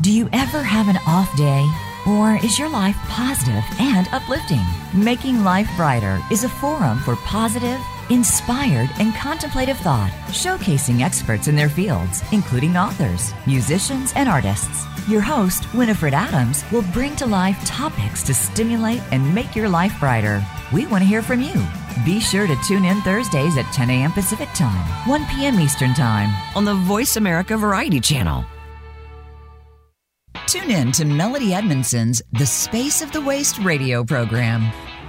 [0.00, 1.64] Do you ever have an off day?
[2.06, 4.60] Or is your life positive and uplifting?
[4.92, 7.78] Making Life Brighter is a forum for positive,
[8.12, 14.86] inspired, and contemplative thought, showcasing experts in their fields, including authors, musicians, and artists.
[15.08, 19.98] Your host, Winifred Adams, will bring to life topics to stimulate and make your life
[19.98, 20.44] brighter.
[20.72, 21.54] We want to hear from you.
[22.04, 24.12] Be sure to tune in Thursdays at 10 a.m.
[24.12, 25.58] Pacific Time, 1 p.m.
[25.60, 28.44] Eastern Time on the Voice America Variety Channel.
[30.46, 34.70] Tune in to Melody Edmondson's The Space of the Waist radio program.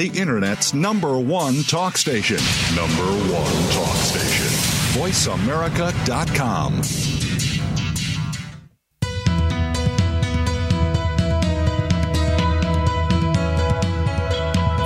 [0.00, 2.38] The Internet's number one talk station.
[2.74, 4.46] Number one talk station.
[4.98, 6.76] VoiceAmerica.com.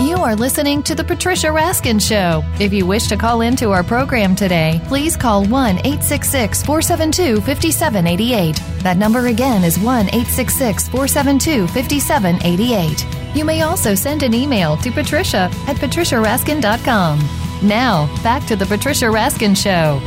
[0.04, 2.42] You are listening to The Patricia Raskin Show.
[2.58, 8.56] If you wish to call into our program today, please call 1 866 472 5788.
[8.82, 13.23] That number again is 1 866 472 5788.
[13.34, 17.18] You may also send an email to patricia at patriciaraskin.com.
[17.62, 20.00] Now, back to the Patricia Raskin Show.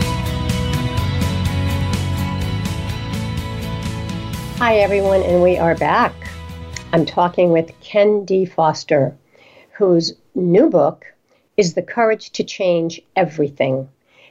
[4.60, 6.14] Hi, everyone, and we are back.
[6.94, 8.46] I'm talking with Ken D.
[8.46, 9.14] Foster,
[9.74, 11.06] whose new book
[11.58, 13.90] is The Courage to Change Everything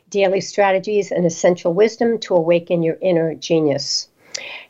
[0.08, 4.08] Daily Strategies and Essential Wisdom to Awaken Your Inner Genius.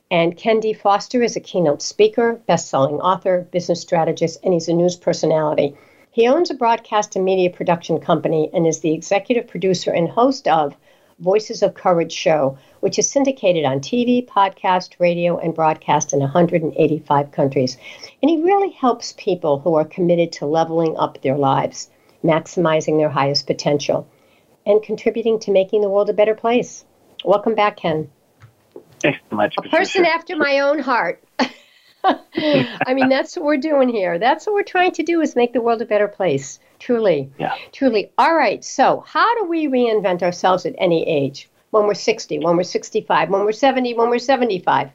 [0.08, 0.72] And Ken D.
[0.72, 5.74] Foster is a keynote speaker, best selling author, business strategist, and he's a news personality.
[6.12, 10.46] He owns a broadcast and media production company and is the executive producer and host
[10.46, 10.76] of
[11.18, 17.32] Voices of Courage show, which is syndicated on TV, podcast, radio, and broadcast in 185
[17.32, 17.76] countries.
[18.22, 21.90] And he really helps people who are committed to leveling up their lives,
[22.22, 24.06] maximizing their highest potential,
[24.64, 26.84] and contributing to making the world a better place.
[27.24, 28.08] Welcome back, Ken.
[29.00, 29.54] Thanks so much.
[29.58, 31.22] A person after my own heart.
[32.04, 34.18] I mean, that's what we're doing here.
[34.18, 36.60] That's what we're trying to do is make the world a better place.
[36.78, 37.30] Truly.
[37.38, 37.54] Yeah.
[37.72, 38.10] Truly.
[38.18, 38.64] All right.
[38.64, 41.48] So, how do we reinvent ourselves at any age?
[41.70, 44.90] When we're 60, when we're 65, when we're 70, when we're 75?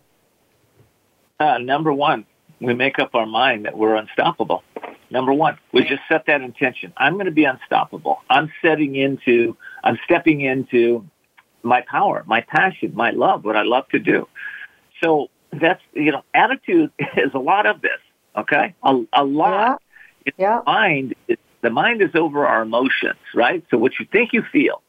[1.39, 2.25] Uh, number one,
[2.59, 4.63] we make up our mind that we're unstoppable.
[5.09, 6.93] Number one, we just set that intention.
[6.95, 8.21] I'm going to be unstoppable.
[8.29, 11.05] I'm setting into, I'm stepping into
[11.63, 14.27] my power, my passion, my love, what I love to do.
[15.03, 17.99] So that's, you know, attitude is a lot of this,
[18.35, 18.75] okay?
[18.83, 19.81] A, a lot.
[20.25, 20.31] Yeah.
[20.37, 20.61] yeah.
[20.65, 21.15] Mind,
[21.61, 23.63] the mind is over our emotions, right?
[23.69, 24.81] So what you think you feel,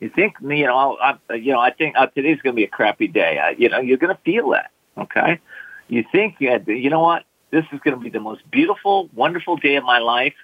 [0.00, 2.68] you think, you know, I, you know, I think oh, today's going to be a
[2.68, 3.38] crappy day.
[3.38, 5.40] I, you know, you're going to feel that, okay?
[5.88, 7.24] You think, you know what?
[7.50, 10.34] This is going to be the most beautiful, wonderful day of my life,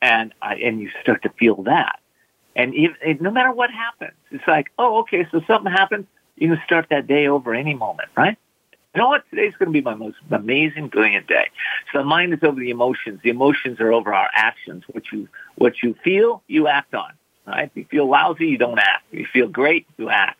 [0.00, 2.00] and I, and you start to feel that.
[2.56, 6.60] And even, no matter what happens, it's like, oh, okay, so something happens, you can
[6.64, 8.36] start that day over any moment, right?
[8.94, 9.24] You know what?
[9.30, 11.50] Today's going to be my most amazing, brilliant day.
[11.92, 13.20] So the mind is over the emotions.
[13.22, 14.82] The emotions are over our actions.
[14.90, 17.12] What you what you feel, you act on.
[17.46, 17.70] Right?
[17.70, 19.04] If you feel lousy, you don't act.
[19.12, 20.38] If you feel great, you act.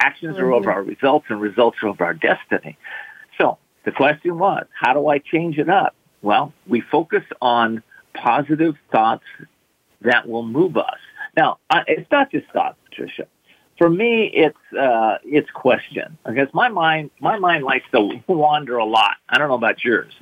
[0.00, 0.44] Actions mm-hmm.
[0.44, 2.78] are over our results, and results are over our destiny.
[3.36, 5.94] So the question was, how do I change it up?
[6.22, 7.82] Well, we focus on
[8.14, 9.24] positive thoughts
[10.00, 10.98] that will move us.
[11.36, 13.26] Now, it's not just thoughts, Patricia.
[13.78, 18.84] For me, it's uh, it's question because my mind my mind likes to wander a
[18.84, 19.16] lot.
[19.28, 20.12] I don't know about yours.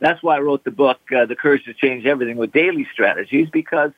[0.00, 3.48] That's why I wrote the book, uh, The Courage to Change Everything, with daily strategies
[3.50, 3.92] because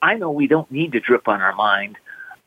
[0.00, 1.96] I know we don't need to drip on our mind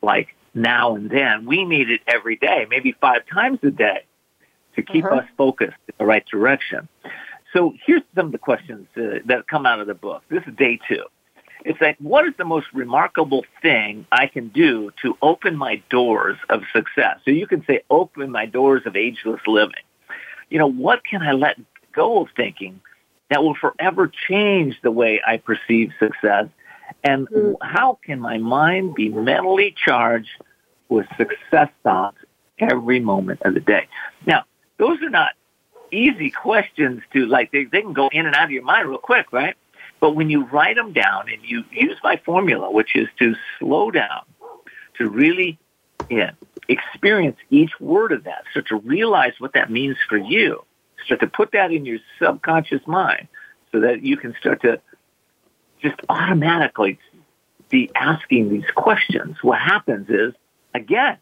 [0.02, 1.46] like now and then.
[1.46, 4.04] We need it every day, maybe five times a day
[4.76, 5.16] to keep uh-huh.
[5.16, 6.88] us focused in the right direction.
[7.52, 10.22] So here's some of the questions uh, that come out of the book.
[10.28, 11.04] This is day two.
[11.64, 16.36] It's like, what is the most remarkable thing I can do to open my doors
[16.50, 17.18] of success?
[17.24, 19.82] So you can say, open my doors of ageless living.
[20.50, 21.58] You know, what can I let
[21.92, 22.80] go of thinking
[23.30, 26.48] that will forever change the way I perceive success?
[27.02, 27.54] And mm.
[27.62, 30.30] how can my mind be mentally charged
[30.90, 32.18] with success thoughts
[32.58, 33.88] every moment of the day?
[34.26, 34.44] Now,
[34.76, 35.32] those are not
[35.90, 38.98] easy questions to like, they, they can go in and out of your mind real
[38.98, 39.56] quick, right?
[40.04, 43.90] But when you write them down and you use my formula, which is to slow
[43.90, 44.26] down,
[44.98, 45.58] to really
[46.10, 46.32] yeah,
[46.68, 50.62] experience each word of that, start to realize what that means for you,
[51.06, 53.28] start to put that in your subconscious mind
[53.72, 54.78] so that you can start to
[55.80, 56.98] just automatically
[57.70, 59.38] be asking these questions.
[59.40, 60.34] What happens is,
[60.74, 61.16] again,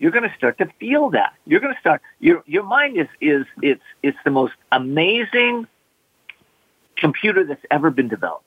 [0.00, 1.34] you're going to start to feel that.
[1.46, 5.68] You're going to start, your, your mind is, is, it's, it's the most amazing
[7.00, 8.44] computer that's ever been developed.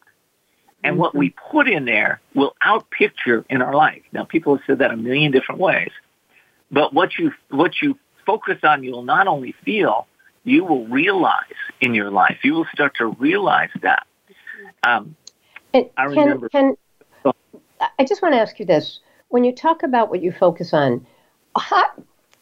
[0.84, 1.02] And mm-hmm.
[1.02, 4.02] what we put in there will outpicture in our life.
[4.12, 5.92] Now, people have said that a million different ways,
[6.72, 10.08] but what you what you focus on, you'll not only feel,
[10.44, 12.38] you will realize in your life.
[12.44, 14.06] You will start to realize that.
[14.86, 15.16] Um,
[15.74, 16.50] and I remember.
[16.50, 16.76] Can,
[17.24, 17.34] can,
[18.00, 21.06] I just want to ask you this: when you talk about what you focus on,
[21.58, 21.86] how,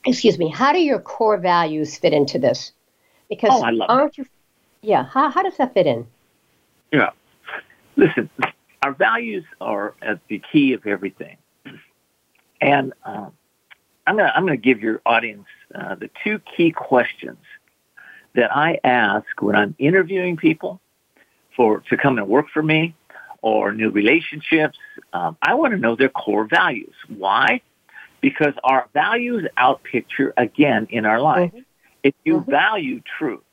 [0.05, 2.71] excuse me, how do your core values fit into this?
[3.29, 4.17] Because oh, aren't that.
[4.17, 4.25] you
[4.81, 5.05] yeah.
[5.05, 6.07] How, how does that fit in?
[6.91, 7.11] Yeah.
[7.95, 8.29] Listen,
[8.83, 11.37] our values are at the key of everything.
[12.59, 13.33] And um,
[14.05, 17.39] I'm going to I'm to give your audience uh, the two key questions
[18.33, 20.79] that I ask when I'm interviewing people
[21.55, 22.95] for to come and work for me
[23.41, 24.77] or new relationships.
[25.13, 26.93] Um, I want to know their core values.
[27.07, 27.61] Why?
[28.21, 31.51] Because our values outpicture again in our life.
[31.51, 31.59] Mm-hmm.
[32.03, 32.51] If you mm-hmm.
[32.51, 33.43] value truth,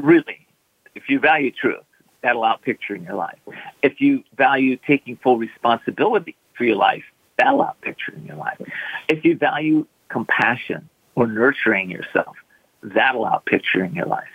[0.00, 0.46] really,
[0.94, 1.84] if you value truth,
[2.22, 3.38] that'll outpicture in your life.
[3.82, 7.04] If you value taking full responsibility for your life,
[7.38, 8.60] that'll outpicture in your life.
[9.08, 12.36] If you value compassion or nurturing yourself,
[12.82, 14.28] that'll outpicture in your life.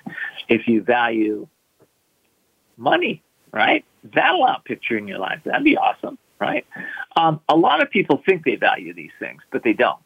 [0.50, 1.48] If you value
[2.78, 3.86] money, right?
[4.04, 5.40] That'll outpicture in your life.
[5.46, 6.66] That'd be awesome, right?
[7.16, 10.00] Um, a lot of people think they value these things, but they don't.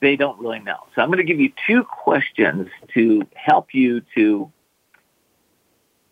[0.00, 0.78] They don't really know.
[0.94, 4.50] So I'm going to give you two questions to help you to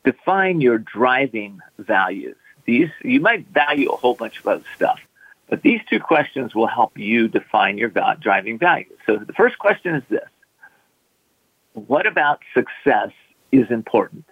[0.04, 2.36] define your driving values.
[2.66, 5.00] These you might value a whole bunch of other stuff,
[5.48, 8.98] but these two questions will help you define your driving values.
[9.06, 10.28] So the first question is this:
[11.72, 13.10] What about success
[13.50, 14.26] is important?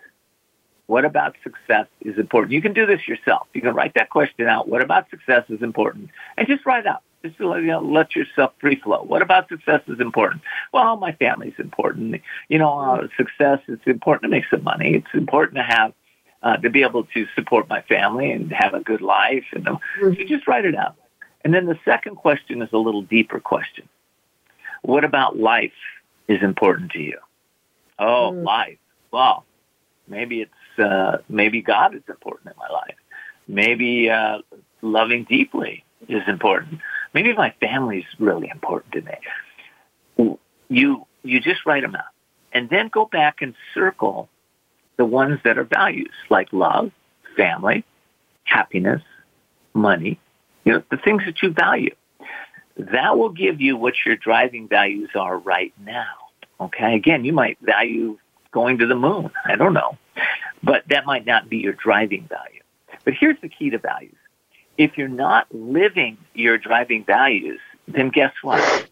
[0.87, 2.53] What about success is important?
[2.53, 3.49] You can do this yourself.
[3.55, 4.69] You can write that question out.
[4.69, 6.11] What about success is important?
[6.37, 7.03] And just write out.
[7.25, 9.03] Just you know, let yourself free flow.
[9.03, 10.43] What about success is important?
[10.73, 12.21] Well, my family's important.
[12.49, 14.95] You know, uh, success it's important to make some money.
[14.95, 15.93] It's important to have
[16.43, 19.45] uh, to be able to support my family and have a good life.
[19.53, 20.15] And uh, mm-hmm.
[20.15, 20.95] so just write it out.
[21.45, 23.89] And then the second question is a little deeper question.
[24.83, 25.73] What about life
[26.29, 27.19] is important to you?
[27.99, 28.45] Oh, mm.
[28.45, 28.79] life.
[29.11, 29.45] Well,
[30.07, 32.97] maybe it's uh, maybe God is important in my life.
[33.49, 34.39] Maybe uh,
[34.83, 36.81] loving deeply is important.
[37.17, 40.39] Maybe my family is really important to me.
[40.69, 42.13] You you just write them out,
[42.53, 44.29] and then go back and circle
[44.99, 46.93] the ones that are values like love,
[47.35, 47.87] family,
[48.45, 49.01] happiness,
[49.73, 50.21] money.
[50.67, 51.95] You know the things that you value.
[52.77, 56.13] That will give you what your driving values are right now.
[56.61, 56.97] Okay.
[56.97, 58.19] Again, you might value
[58.53, 59.31] going to the moon.
[59.47, 59.97] I don't know.
[60.63, 62.61] But that might not be your driving value.
[63.07, 64.19] But here's the key to values.
[64.79, 68.89] If you're not living your driving values, then guess what?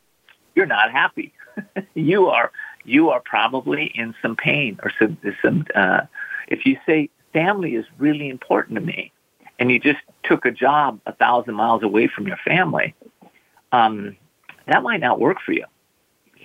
[0.54, 1.32] You're not happy.
[1.94, 2.50] you are
[2.84, 6.02] you are probably in some pain or some some uh,
[6.48, 9.12] if you say family is really important to me
[9.58, 12.94] and you just took a job a thousand miles away from your family,
[13.72, 14.16] um,
[14.66, 15.64] that might not work for you.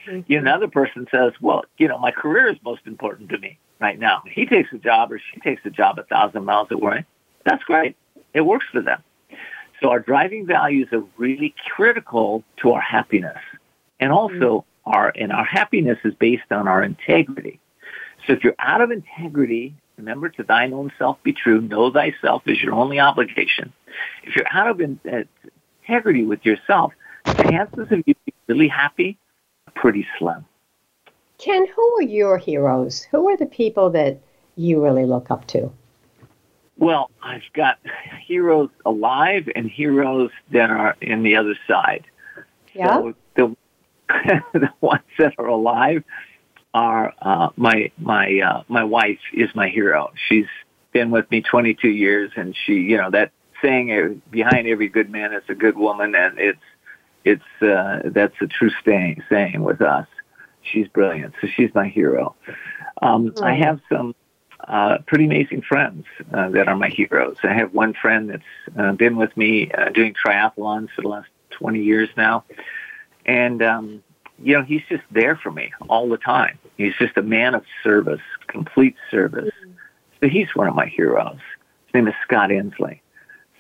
[0.08, 0.32] Mm-hmm.
[0.32, 3.58] You know, another person says, well, you know, my career is most important to me
[3.80, 4.24] right now.
[4.30, 7.06] He takes a job or she takes a job a thousand miles away.
[7.46, 7.96] That's great.
[8.34, 9.04] It works for them.
[9.82, 13.38] So our driving values are really critical to our happiness.
[14.00, 14.92] And also mm-hmm.
[14.92, 17.60] our, and our happiness is based on our integrity.
[18.28, 22.44] So if you're out of integrity, remember to thine own self be true, know thyself
[22.46, 23.74] is your only obligation.
[24.24, 25.24] If you're out of in, uh,
[25.82, 26.94] integrity with yourself,
[27.26, 29.18] chances of you being really happy
[29.68, 30.46] are pretty slim.
[31.38, 33.04] Ken, who are your heroes?
[33.12, 34.20] Who are the people that
[34.56, 35.72] you really look up to?
[36.80, 37.78] Well, I've got
[38.26, 42.06] heroes alive and heroes that are in the other side.
[42.74, 42.96] Yeah.
[42.96, 43.56] So the
[44.54, 46.04] the ones that are alive
[46.74, 50.12] are uh, my my uh, my wife is my hero.
[50.28, 50.48] She's
[50.92, 55.10] been with me 22 years, and she, you know, that saying uh, behind every good
[55.10, 56.60] man is a good woman, and it's
[57.26, 60.08] it's uh, that's a true saying saying with us
[60.62, 61.34] she's brilliant.
[61.42, 62.36] So she's my hero.
[63.02, 64.16] Um, I have some
[64.68, 67.38] uh, pretty amazing friends uh, that are my heroes.
[67.43, 71.30] I have one friend that's uh, been with me uh, doing triathlons for the last
[71.51, 72.43] 20 years now.
[73.26, 74.03] And, um,
[74.41, 76.57] you know, he's just there for me all the time.
[76.78, 79.51] He's just a man of service, complete service.
[79.66, 79.74] Mm.
[80.22, 81.39] So he's one of my heroes.
[81.88, 82.99] His name is Scott Inslee.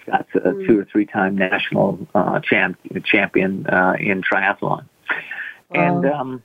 [0.01, 0.67] Scott's a mm.
[0.67, 4.85] two or three time national uh, champ, champion uh, in triathlon.
[5.71, 6.43] And um,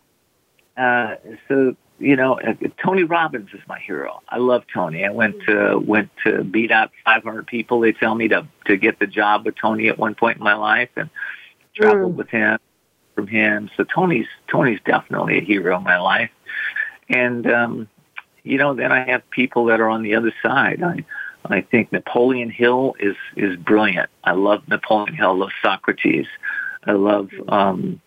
[0.77, 1.17] uh,
[1.49, 4.21] so you know, uh, Tony Robbins is my hero.
[4.29, 5.05] I love Tony.
[5.05, 7.81] I went to went to beat out 500 people.
[7.81, 10.55] They tell me to to get the job with Tony at one point in my
[10.55, 11.09] life and
[11.75, 12.17] traveled mm.
[12.17, 12.59] with him
[13.15, 13.71] from him.
[13.77, 16.31] So Tony's Tony's definitely a hero in my life.
[17.09, 17.89] And um,
[18.43, 20.83] you know, then I have people that are on the other side.
[20.83, 21.05] I
[21.47, 24.11] I think Napoleon Hill is is brilliant.
[24.25, 25.31] I love Napoleon Hill.
[25.31, 26.27] I love Socrates.
[26.87, 28.01] I love um,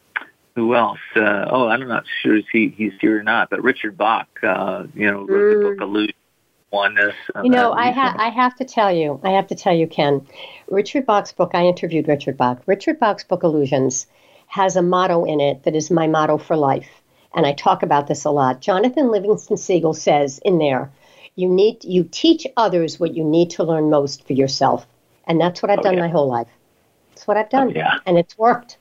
[0.57, 0.97] who else?
[1.15, 4.87] Uh, oh, I'm not sure if he, he's here or not, but Richard Bach, uh,
[4.95, 5.61] you know, wrote mm.
[5.61, 6.15] the book Illusion.
[6.71, 7.15] Oneness.
[7.33, 9.87] Uh, you know, I, ha- I have to tell you, I have to tell you,
[9.87, 10.27] Ken,
[10.67, 12.61] Richard Bach's book, I interviewed Richard Bach.
[12.65, 14.07] Richard Bach's book, Illusions,
[14.47, 16.89] has a motto in it that is my motto for life.
[17.33, 18.59] And I talk about this a lot.
[18.59, 20.91] Jonathan Livingston Seagull says in there,
[21.35, 24.85] you need you teach others what you need to learn most for yourself.
[25.25, 26.01] And that's what I've oh, done yeah.
[26.01, 26.49] my whole life.
[27.11, 27.67] That's what I've done.
[27.69, 27.99] Oh, yeah.
[28.05, 28.77] And it's worked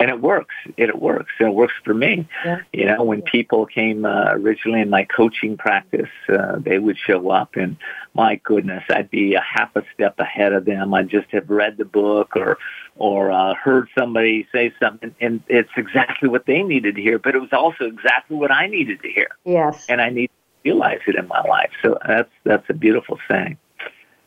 [0.00, 0.54] and it works.
[0.76, 1.32] It, it works.
[1.38, 2.26] It works for me.
[2.44, 2.60] Yeah.
[2.72, 7.30] You know, when people came uh, originally in my coaching practice, uh, they would show
[7.30, 7.76] up, and
[8.14, 10.94] my goodness, I'd be a half a step ahead of them.
[10.94, 12.58] I'd just have read the book or
[12.96, 17.18] or uh, heard somebody say something, and it's exactly what they needed to hear.
[17.18, 19.28] But it was also exactly what I needed to hear.
[19.44, 19.86] Yes.
[19.88, 21.70] And I need to realize it in my life.
[21.82, 23.58] So that's that's a beautiful thing.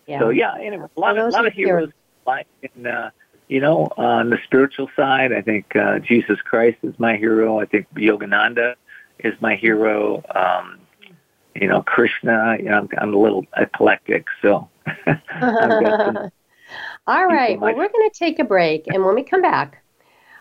[0.05, 0.19] Yeah.
[0.19, 0.55] So yeah.
[0.55, 1.89] Anyway, a lot, a lot of heroes.
[2.25, 3.09] Like, and, uh,
[3.53, 7.59] you know, on the spiritual side, I think uh, Jesus Christ is my hero.
[7.59, 8.73] I think Yogananda
[9.19, 10.23] is my hero.
[10.33, 10.79] Um,
[11.53, 12.55] you know, Krishna.
[12.57, 14.67] You know, I'm, I'm a little eclectic, so.
[17.05, 17.59] All right.
[17.59, 19.83] Well, we're going to take a break, and when we come back,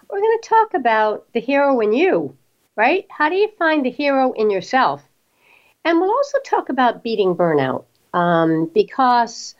[0.09, 2.35] we're going to talk about the hero in you,
[2.77, 3.05] right?
[3.11, 5.03] How do you find the hero in yourself?
[5.85, 7.85] And we'll also talk about beating burnout
[8.15, 9.55] um, because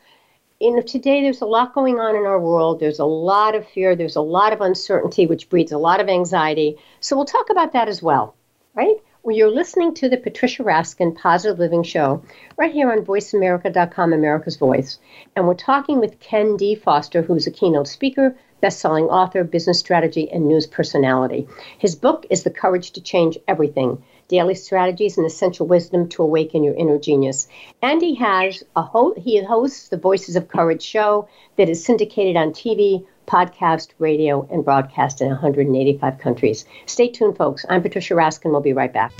[0.63, 2.79] you know, today there's a lot going on in our world.
[2.79, 3.97] There's a lot of fear.
[3.97, 6.77] There's a lot of uncertainty, which breeds a lot of anxiety.
[7.01, 8.33] So we'll talk about that as well,
[8.73, 8.95] right?
[9.23, 12.23] Well, you're listening to the Patricia Raskin Positive Living Show
[12.57, 14.99] right here on VoiceAmerica.com, America's Voice.
[15.35, 16.75] And we're talking with Ken D.
[16.75, 21.45] Foster, who's a keynote speaker, best-selling author, business strategy, and news personality.
[21.77, 26.63] His book is The Courage to Change Everything daily strategies and essential wisdom to awaken
[26.63, 27.47] your inner genius.
[27.81, 32.35] And he has a ho- he hosts the Voices of Courage show that is syndicated
[32.35, 36.65] on TV, podcast, radio, and broadcast in 185 countries.
[36.85, 37.65] Stay tuned, folks.
[37.69, 38.51] I'm Patricia Raskin.
[38.51, 39.13] We'll be right back.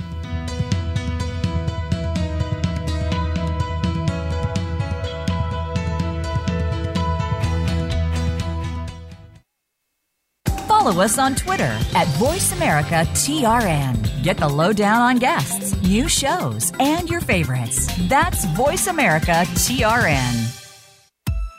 [10.84, 14.22] Follow us on Twitter at VoiceAmericaTRN.
[14.22, 17.88] Get the lowdown on guests, new shows, and your favorites.
[18.06, 20.60] That's VoiceAmericaTRN.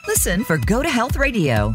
[0.06, 1.74] Listen for Go to Health Radio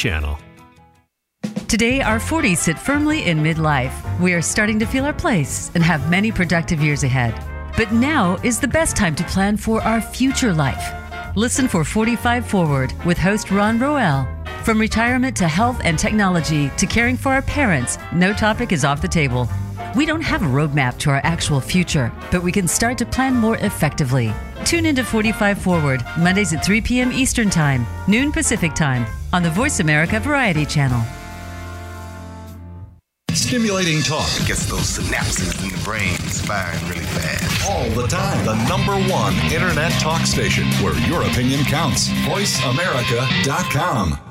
[0.01, 0.39] Channel.
[1.67, 3.93] Today, our 40s sit firmly in midlife.
[4.19, 7.35] We are starting to feel our place and have many productive years ahead.
[7.77, 10.85] But now is the best time to plan for our future life.
[11.35, 14.27] Listen for 45 Forward with host Ron Roel.
[14.63, 19.03] From retirement to health and technology to caring for our parents, no topic is off
[19.03, 19.47] the table.
[19.95, 23.35] We don't have a roadmap to our actual future, but we can start to plan
[23.35, 24.33] more effectively.
[24.65, 27.11] Tune into 45 Forward, Mondays at 3 p.m.
[27.11, 31.01] Eastern Time, noon Pacific Time, on the Voice America Variety Channel.
[33.33, 36.15] Stimulating talk it gets those synapses in the brain
[36.47, 37.69] firing really fast.
[37.69, 38.45] All the time.
[38.45, 42.07] The number one internet talk station where your opinion counts.
[42.09, 44.30] VoiceAmerica.com.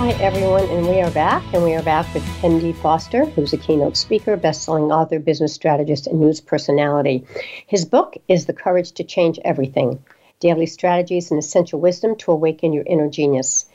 [0.00, 1.44] Hi, everyone, and we are back.
[1.52, 2.72] And we are back with Ken D.
[2.72, 7.26] Foster, who's a keynote speaker, best-selling author, business strategist, and news personality.
[7.66, 10.02] His book is The Courage to Change Everything
[10.40, 13.66] Daily Strategies and Essential Wisdom to Awaken Your Inner Genius.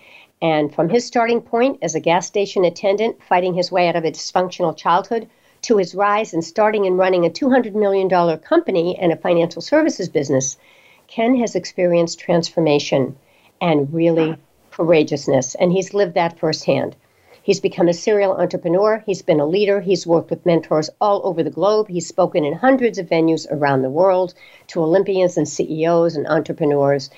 [0.42, 4.04] And from his starting point as a gas station attendant, fighting his way out of
[4.04, 5.30] a dysfunctional childhood,
[5.62, 8.10] to his rise in starting and running a $200 million
[8.40, 10.58] company and a financial services business,
[11.06, 13.16] Ken has experienced transformation
[13.62, 14.36] and really
[14.76, 16.96] courageousness, and he's lived that firsthand.
[17.42, 19.04] He's become a serial entrepreneur.
[19.06, 19.80] He's been a leader.
[19.80, 21.88] He's worked with mentors all over the globe.
[21.88, 24.34] He's spoken in hundreds of venues around the world
[24.68, 27.10] to Olympians and CEOs and entrepreneurs,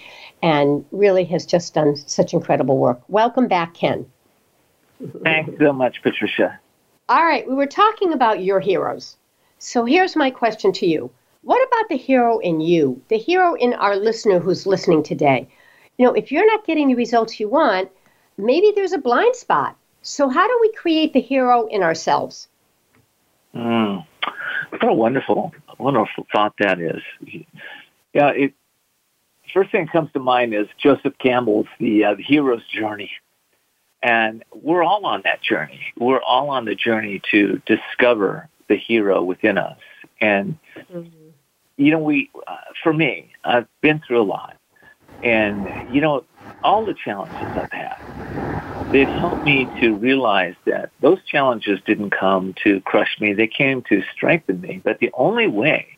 [0.43, 3.01] and really has just done such incredible work.
[3.07, 4.05] Welcome back, Ken.
[5.23, 6.59] Thanks so much, Patricia.
[7.09, 9.15] All right, we were talking about your heroes.
[9.59, 11.09] So here's my question to you
[11.41, 15.47] What about the hero in you, the hero in our listener who's listening today?
[15.97, 17.89] You know, if you're not getting the results you want,
[18.37, 19.75] maybe there's a blind spot.
[20.01, 22.47] So, how do we create the hero in ourselves?
[23.53, 24.05] Mm,
[24.69, 27.01] what a wonderful, wonderful thought that is.
[28.13, 28.53] Yeah, it.
[29.53, 33.11] First thing that comes to mind is Joseph Campbell's the, uh, the hero's journey,
[34.03, 35.81] and we're all on that journey.
[35.97, 39.79] We're all on the journey to discover the hero within us,
[40.21, 41.07] and mm-hmm.
[41.77, 44.56] you know, we, uh, for me, I've been through a lot.
[45.24, 46.26] And, you know,
[46.63, 47.97] all the challenges I've had,
[48.91, 53.34] they've helped me to realize that those challenges didn't come to crush me.
[53.34, 54.82] They came to strengthen me.
[54.84, 55.97] But the only way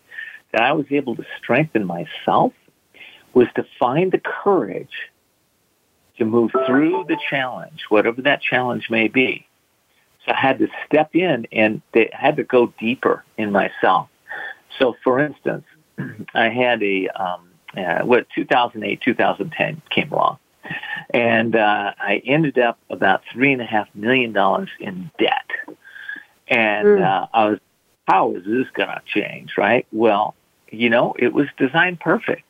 [0.52, 2.54] that I was able to strengthen myself
[3.34, 5.10] was to find the courage
[6.18, 9.46] to move through the challenge, whatever that challenge may be.
[10.26, 14.10] So I had to step in and they had to go deeper in myself.
[14.78, 15.66] So, for instance,
[16.34, 20.38] I had a um, uh, what 2008, 2010 came along,
[21.12, 25.50] and uh, I ended up about three and a half million dollars in debt.
[26.48, 27.04] And mm.
[27.04, 27.60] uh, I was,
[28.08, 29.54] how is this going to change?
[29.58, 29.86] Right?
[29.92, 30.36] Well,
[30.72, 32.44] you know, it was designed perfect.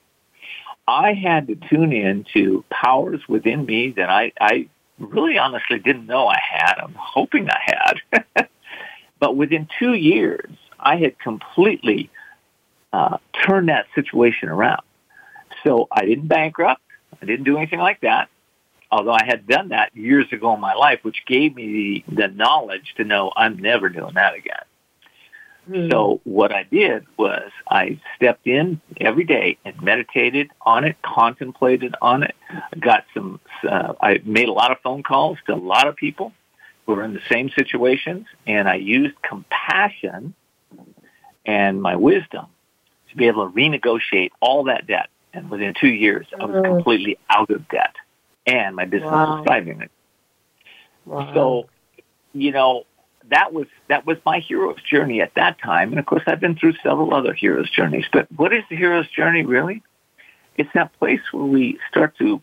[0.87, 4.67] I had to tune in to powers within me that I, I
[4.97, 6.75] really honestly didn't know I had.
[6.79, 8.47] I'm hoping I had.
[9.19, 12.09] but within two years, I had completely
[12.91, 14.81] uh, turned that situation around.
[15.63, 16.81] So I didn't bankrupt.
[17.21, 18.29] I didn't do anything like that.
[18.91, 22.27] Although I had done that years ago in my life, which gave me the, the
[22.27, 24.63] knowledge to know I'm never doing that again.
[25.69, 25.91] Mm.
[25.91, 31.95] So what I did was I stepped in every day and meditated on it, contemplated
[32.01, 32.35] on it.
[32.79, 33.39] got some.
[33.67, 36.33] Uh, I made a lot of phone calls to a lot of people
[36.85, 40.33] who were in the same situations, and I used compassion
[41.45, 42.47] and my wisdom
[43.11, 45.09] to be able to renegotiate all that debt.
[45.33, 47.95] And within two years, I was completely out of debt,
[48.47, 49.37] and my business wow.
[49.37, 49.87] was thriving.
[51.05, 51.33] Wow.
[51.33, 51.69] So,
[52.33, 52.85] you know,
[53.29, 55.91] that was that was my hero's journey at that time.
[55.91, 58.05] And of course, I've been through several other hero's journeys.
[58.11, 59.83] But what is the hero's journey really?
[60.57, 62.41] It's that place where we start to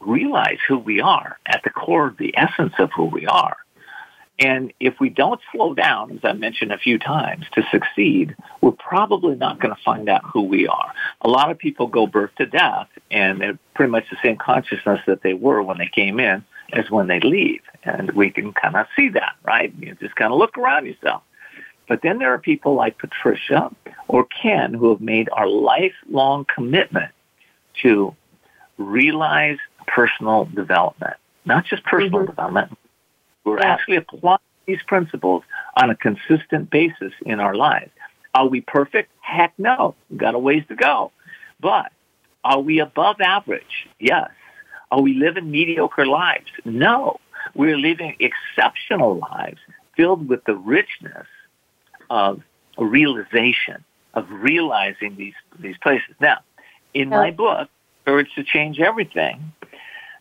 [0.00, 3.56] realize who we are at the core of the essence of who we are.
[4.38, 8.70] And if we don't slow down, as I mentioned a few times, to succeed, we're
[8.70, 10.92] probably not going to find out who we are.
[11.22, 15.00] A lot of people go birth to death, and they're pretty much the same consciousness
[15.06, 17.62] that they were when they came in as when they leave.
[17.82, 19.72] And we can kind of see that, right?
[19.78, 21.22] You just kind of look around yourself.
[21.88, 23.74] But then there are people like Patricia
[24.06, 27.12] or Ken who have made our lifelong commitment
[27.82, 28.14] to
[28.76, 31.14] realize personal development,
[31.44, 32.30] not just personal mm-hmm.
[32.30, 32.78] development.
[33.48, 33.72] We're yeah.
[33.72, 35.42] actually applying these principles
[35.76, 37.90] on a consistent basis in our lives.
[38.34, 39.10] Are we perfect?
[39.20, 39.94] Heck no.
[40.10, 41.12] We've got a ways to go.
[41.60, 41.90] But
[42.44, 43.88] are we above average?
[43.98, 44.30] Yes.
[44.90, 46.46] Are we living mediocre lives?
[46.64, 47.18] No.
[47.54, 49.58] We're living exceptional lives
[49.96, 51.26] filled with the richness
[52.10, 52.42] of
[52.76, 53.84] a realization,
[54.14, 56.14] of realizing these, these places.
[56.20, 56.38] Now,
[56.94, 57.68] in my book,
[58.06, 59.52] Courage to Change Everything,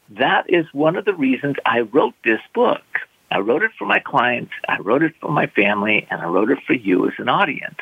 [0.09, 2.81] that is one of the reasons I wrote this book.
[3.29, 6.49] I wrote it for my clients, I wrote it for my family, and I wrote
[6.49, 7.77] it for you as an audience.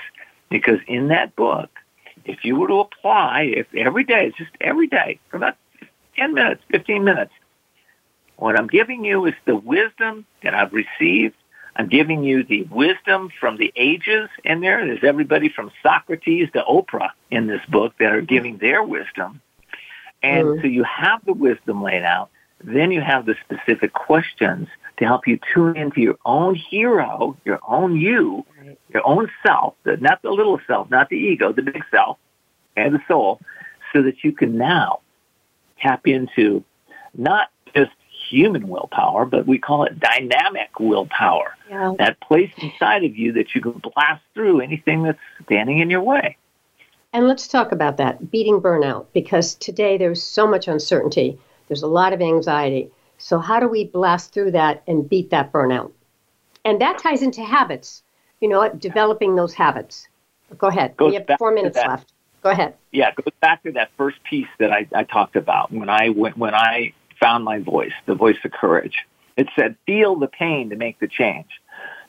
[0.50, 1.70] Because in that book,
[2.26, 5.56] if you were to apply, if every day, it's just every day, for about
[6.18, 7.32] 10 minutes, 15 minutes.
[8.38, 11.36] What I'm giving you is the wisdom that I've received.
[11.76, 14.86] I'm giving you the wisdom from the ages in there.
[14.86, 19.42] There's everybody from Socrates to Oprah in this book that are giving their wisdom.
[20.24, 20.62] And mm.
[20.62, 22.30] so you have the wisdom laid out.
[22.64, 24.68] Then you have the specific questions
[24.98, 28.46] to help you tune into your own hero, your own you,
[28.94, 32.18] your own self, not the little self, not the ego, the big self
[32.76, 33.40] and the soul,
[33.94, 35.00] so that you can now
[35.82, 36.64] tap into
[37.14, 37.92] not just
[38.30, 41.56] human willpower, but we call it dynamic willpower.
[41.70, 41.94] Yeah.
[41.98, 46.02] That place inside of you that you can blast through anything that's standing in your
[46.02, 46.38] way.
[47.14, 51.38] And let's talk about that beating burnout because today there's so much uncertainty.
[51.68, 52.90] There's a lot of anxiety.
[53.18, 55.92] So, how do we blast through that and beat that burnout?
[56.64, 58.04] And that ties into habits,
[58.42, 60.08] you know, developing those habits.
[60.58, 60.98] Go ahead.
[60.98, 62.12] Goes we have four minutes left.
[62.42, 62.76] Go ahead.
[62.92, 66.10] Yeah, it goes back to that first piece that I, I talked about when I
[66.10, 69.06] went, when I found my voice, the voice of courage.
[69.38, 71.48] It said, feel the pain to make the change.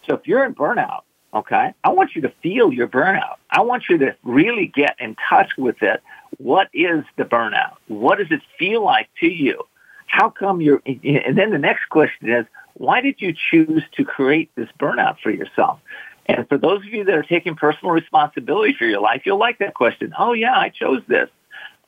[0.07, 1.03] So if you're in burnout,
[1.33, 3.37] okay, I want you to feel your burnout.
[3.51, 6.03] I want you to really get in touch with it.
[6.39, 7.77] What is the burnout?
[7.89, 9.67] What does it feel like to you?
[10.07, 14.51] How come you're, and then the next question is, why did you choose to create
[14.55, 15.81] this burnout for yourself?
[16.27, 19.59] And for those of you that are taking personal responsibility for your life, you'll like
[19.59, 20.13] that question.
[20.19, 21.29] Oh yeah, I chose this.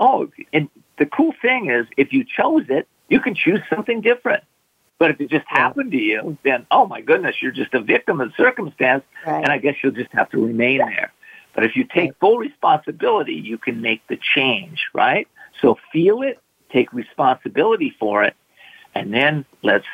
[0.00, 4.44] Oh, and the cool thing is if you chose it, you can choose something different.
[4.98, 8.20] But if it just happened to you, then oh my goodness, you're just a victim
[8.20, 9.42] of circumstance, right.
[9.42, 11.12] and I guess you'll just have to remain there.
[11.54, 15.26] But if you take full responsibility, you can make the change, right?
[15.60, 16.40] So feel it,
[16.70, 18.36] take responsibility for it,
[18.94, 19.86] and then let's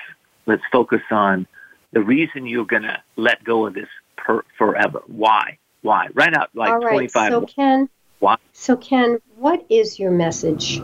[0.47, 1.47] let's focus on
[1.93, 5.03] the reason you're going to let go of this per, forever.
[5.07, 5.59] Why?
[5.83, 6.09] Why?
[6.15, 7.11] Right out like All right.
[7.11, 7.31] 25.
[7.31, 8.37] So Ken, why?
[8.53, 10.77] So, Ken, what is your message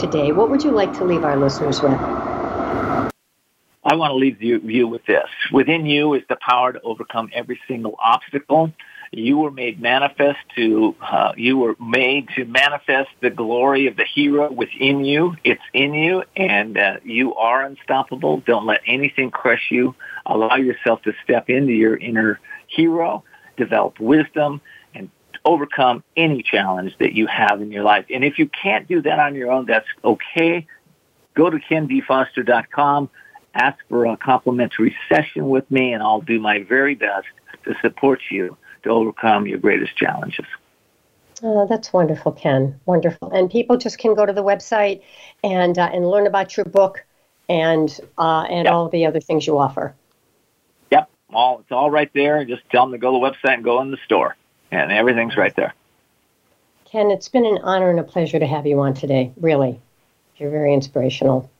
[0.00, 0.32] today?
[0.32, 1.92] What would you like to leave our listeners with?
[1.92, 5.28] I want to leave you, you with this.
[5.52, 8.72] Within you is the power to overcome every single obstacle.
[9.12, 14.04] You were made manifest to, uh, you were made to manifest the glory of the
[14.04, 15.34] hero within you.
[15.42, 18.40] It's in you and uh, you are unstoppable.
[18.46, 19.96] Don't let anything crush you.
[20.26, 22.38] Allow yourself to step into your inner
[22.68, 23.24] hero,
[23.56, 24.60] develop wisdom,
[24.94, 25.10] and
[25.44, 28.06] overcome any challenge that you have in your life.
[28.10, 30.68] And if you can't do that on your own, that's okay.
[31.34, 33.10] Go to kendfoster.com
[33.52, 37.26] ask for a complimentary session with me, and I'll do my very best
[37.64, 40.46] to support you to overcome your greatest challenges.
[41.42, 42.78] Oh, that's wonderful, Ken.
[42.84, 43.30] Wonderful.
[43.30, 45.02] And people just can go to the website
[45.42, 47.04] and uh, and learn about your book
[47.48, 48.74] and uh, and yep.
[48.74, 49.94] all the other things you offer.
[50.90, 52.44] Yep, all it's all right there.
[52.44, 54.36] Just tell them to go to the website and go in the store,
[54.70, 55.74] and everything's right there.
[56.84, 59.32] Ken, it's been an honor and a pleasure to have you on today.
[59.36, 59.80] Really,
[60.36, 61.50] you're very inspirational.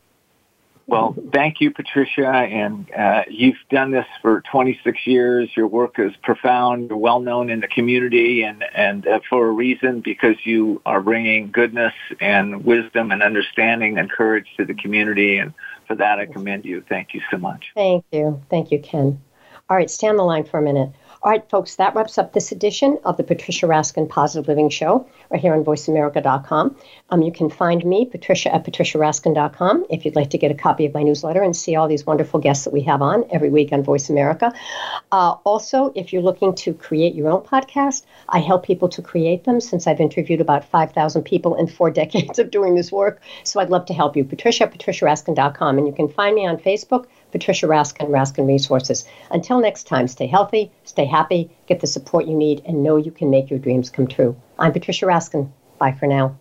[0.90, 2.26] Well, thank you, Patricia.
[2.26, 5.48] And uh, you've done this for 26 years.
[5.56, 6.88] Your work is profound.
[6.88, 11.00] You're well known in the community, and and uh, for a reason because you are
[11.00, 15.38] bringing goodness and wisdom and understanding and courage to the community.
[15.38, 15.54] And
[15.86, 16.82] for that, I commend you.
[16.88, 17.66] Thank you so much.
[17.76, 18.42] Thank you.
[18.50, 19.20] Thank you, Ken.
[19.68, 20.90] All right, stay on the line for a minute.
[21.22, 25.06] All right, folks, that wraps up this edition of the Patricia Raskin Positive Living Show
[25.28, 26.76] right here on VoiceAmerica.com.
[27.10, 30.86] Um, you can find me, Patricia, at patriciaraskin.com if you'd like to get a copy
[30.86, 33.70] of my newsletter and see all these wonderful guests that we have on every week
[33.70, 34.50] on Voice America.
[35.12, 39.44] Uh, also, if you're looking to create your own podcast, I help people to create
[39.44, 43.20] them since I've interviewed about 5,000 people in four decades of doing this work.
[43.44, 44.24] So I'd love to help you.
[44.24, 45.76] Patricia at patriciaraskin.com.
[45.76, 49.04] And you can find me on Facebook, Patricia Raskin, Raskin Resources.
[49.30, 53.10] Until next time, stay healthy, stay happy, get the support you need, and know you
[53.10, 54.36] can make your dreams come true.
[54.58, 55.50] I'm Patricia Raskin.
[55.78, 56.36] Bye for now.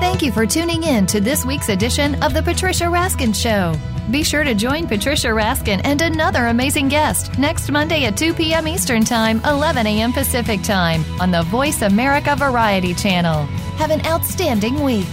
[0.00, 3.74] Thank you for tuning in to this week's edition of The Patricia Raskin Show.
[4.12, 8.68] Be sure to join Patricia Raskin and another amazing guest next Monday at 2 p.m.
[8.68, 10.12] Eastern Time, 11 a.m.
[10.12, 13.46] Pacific Time on the Voice America Variety Channel.
[13.78, 15.08] Have an outstanding week.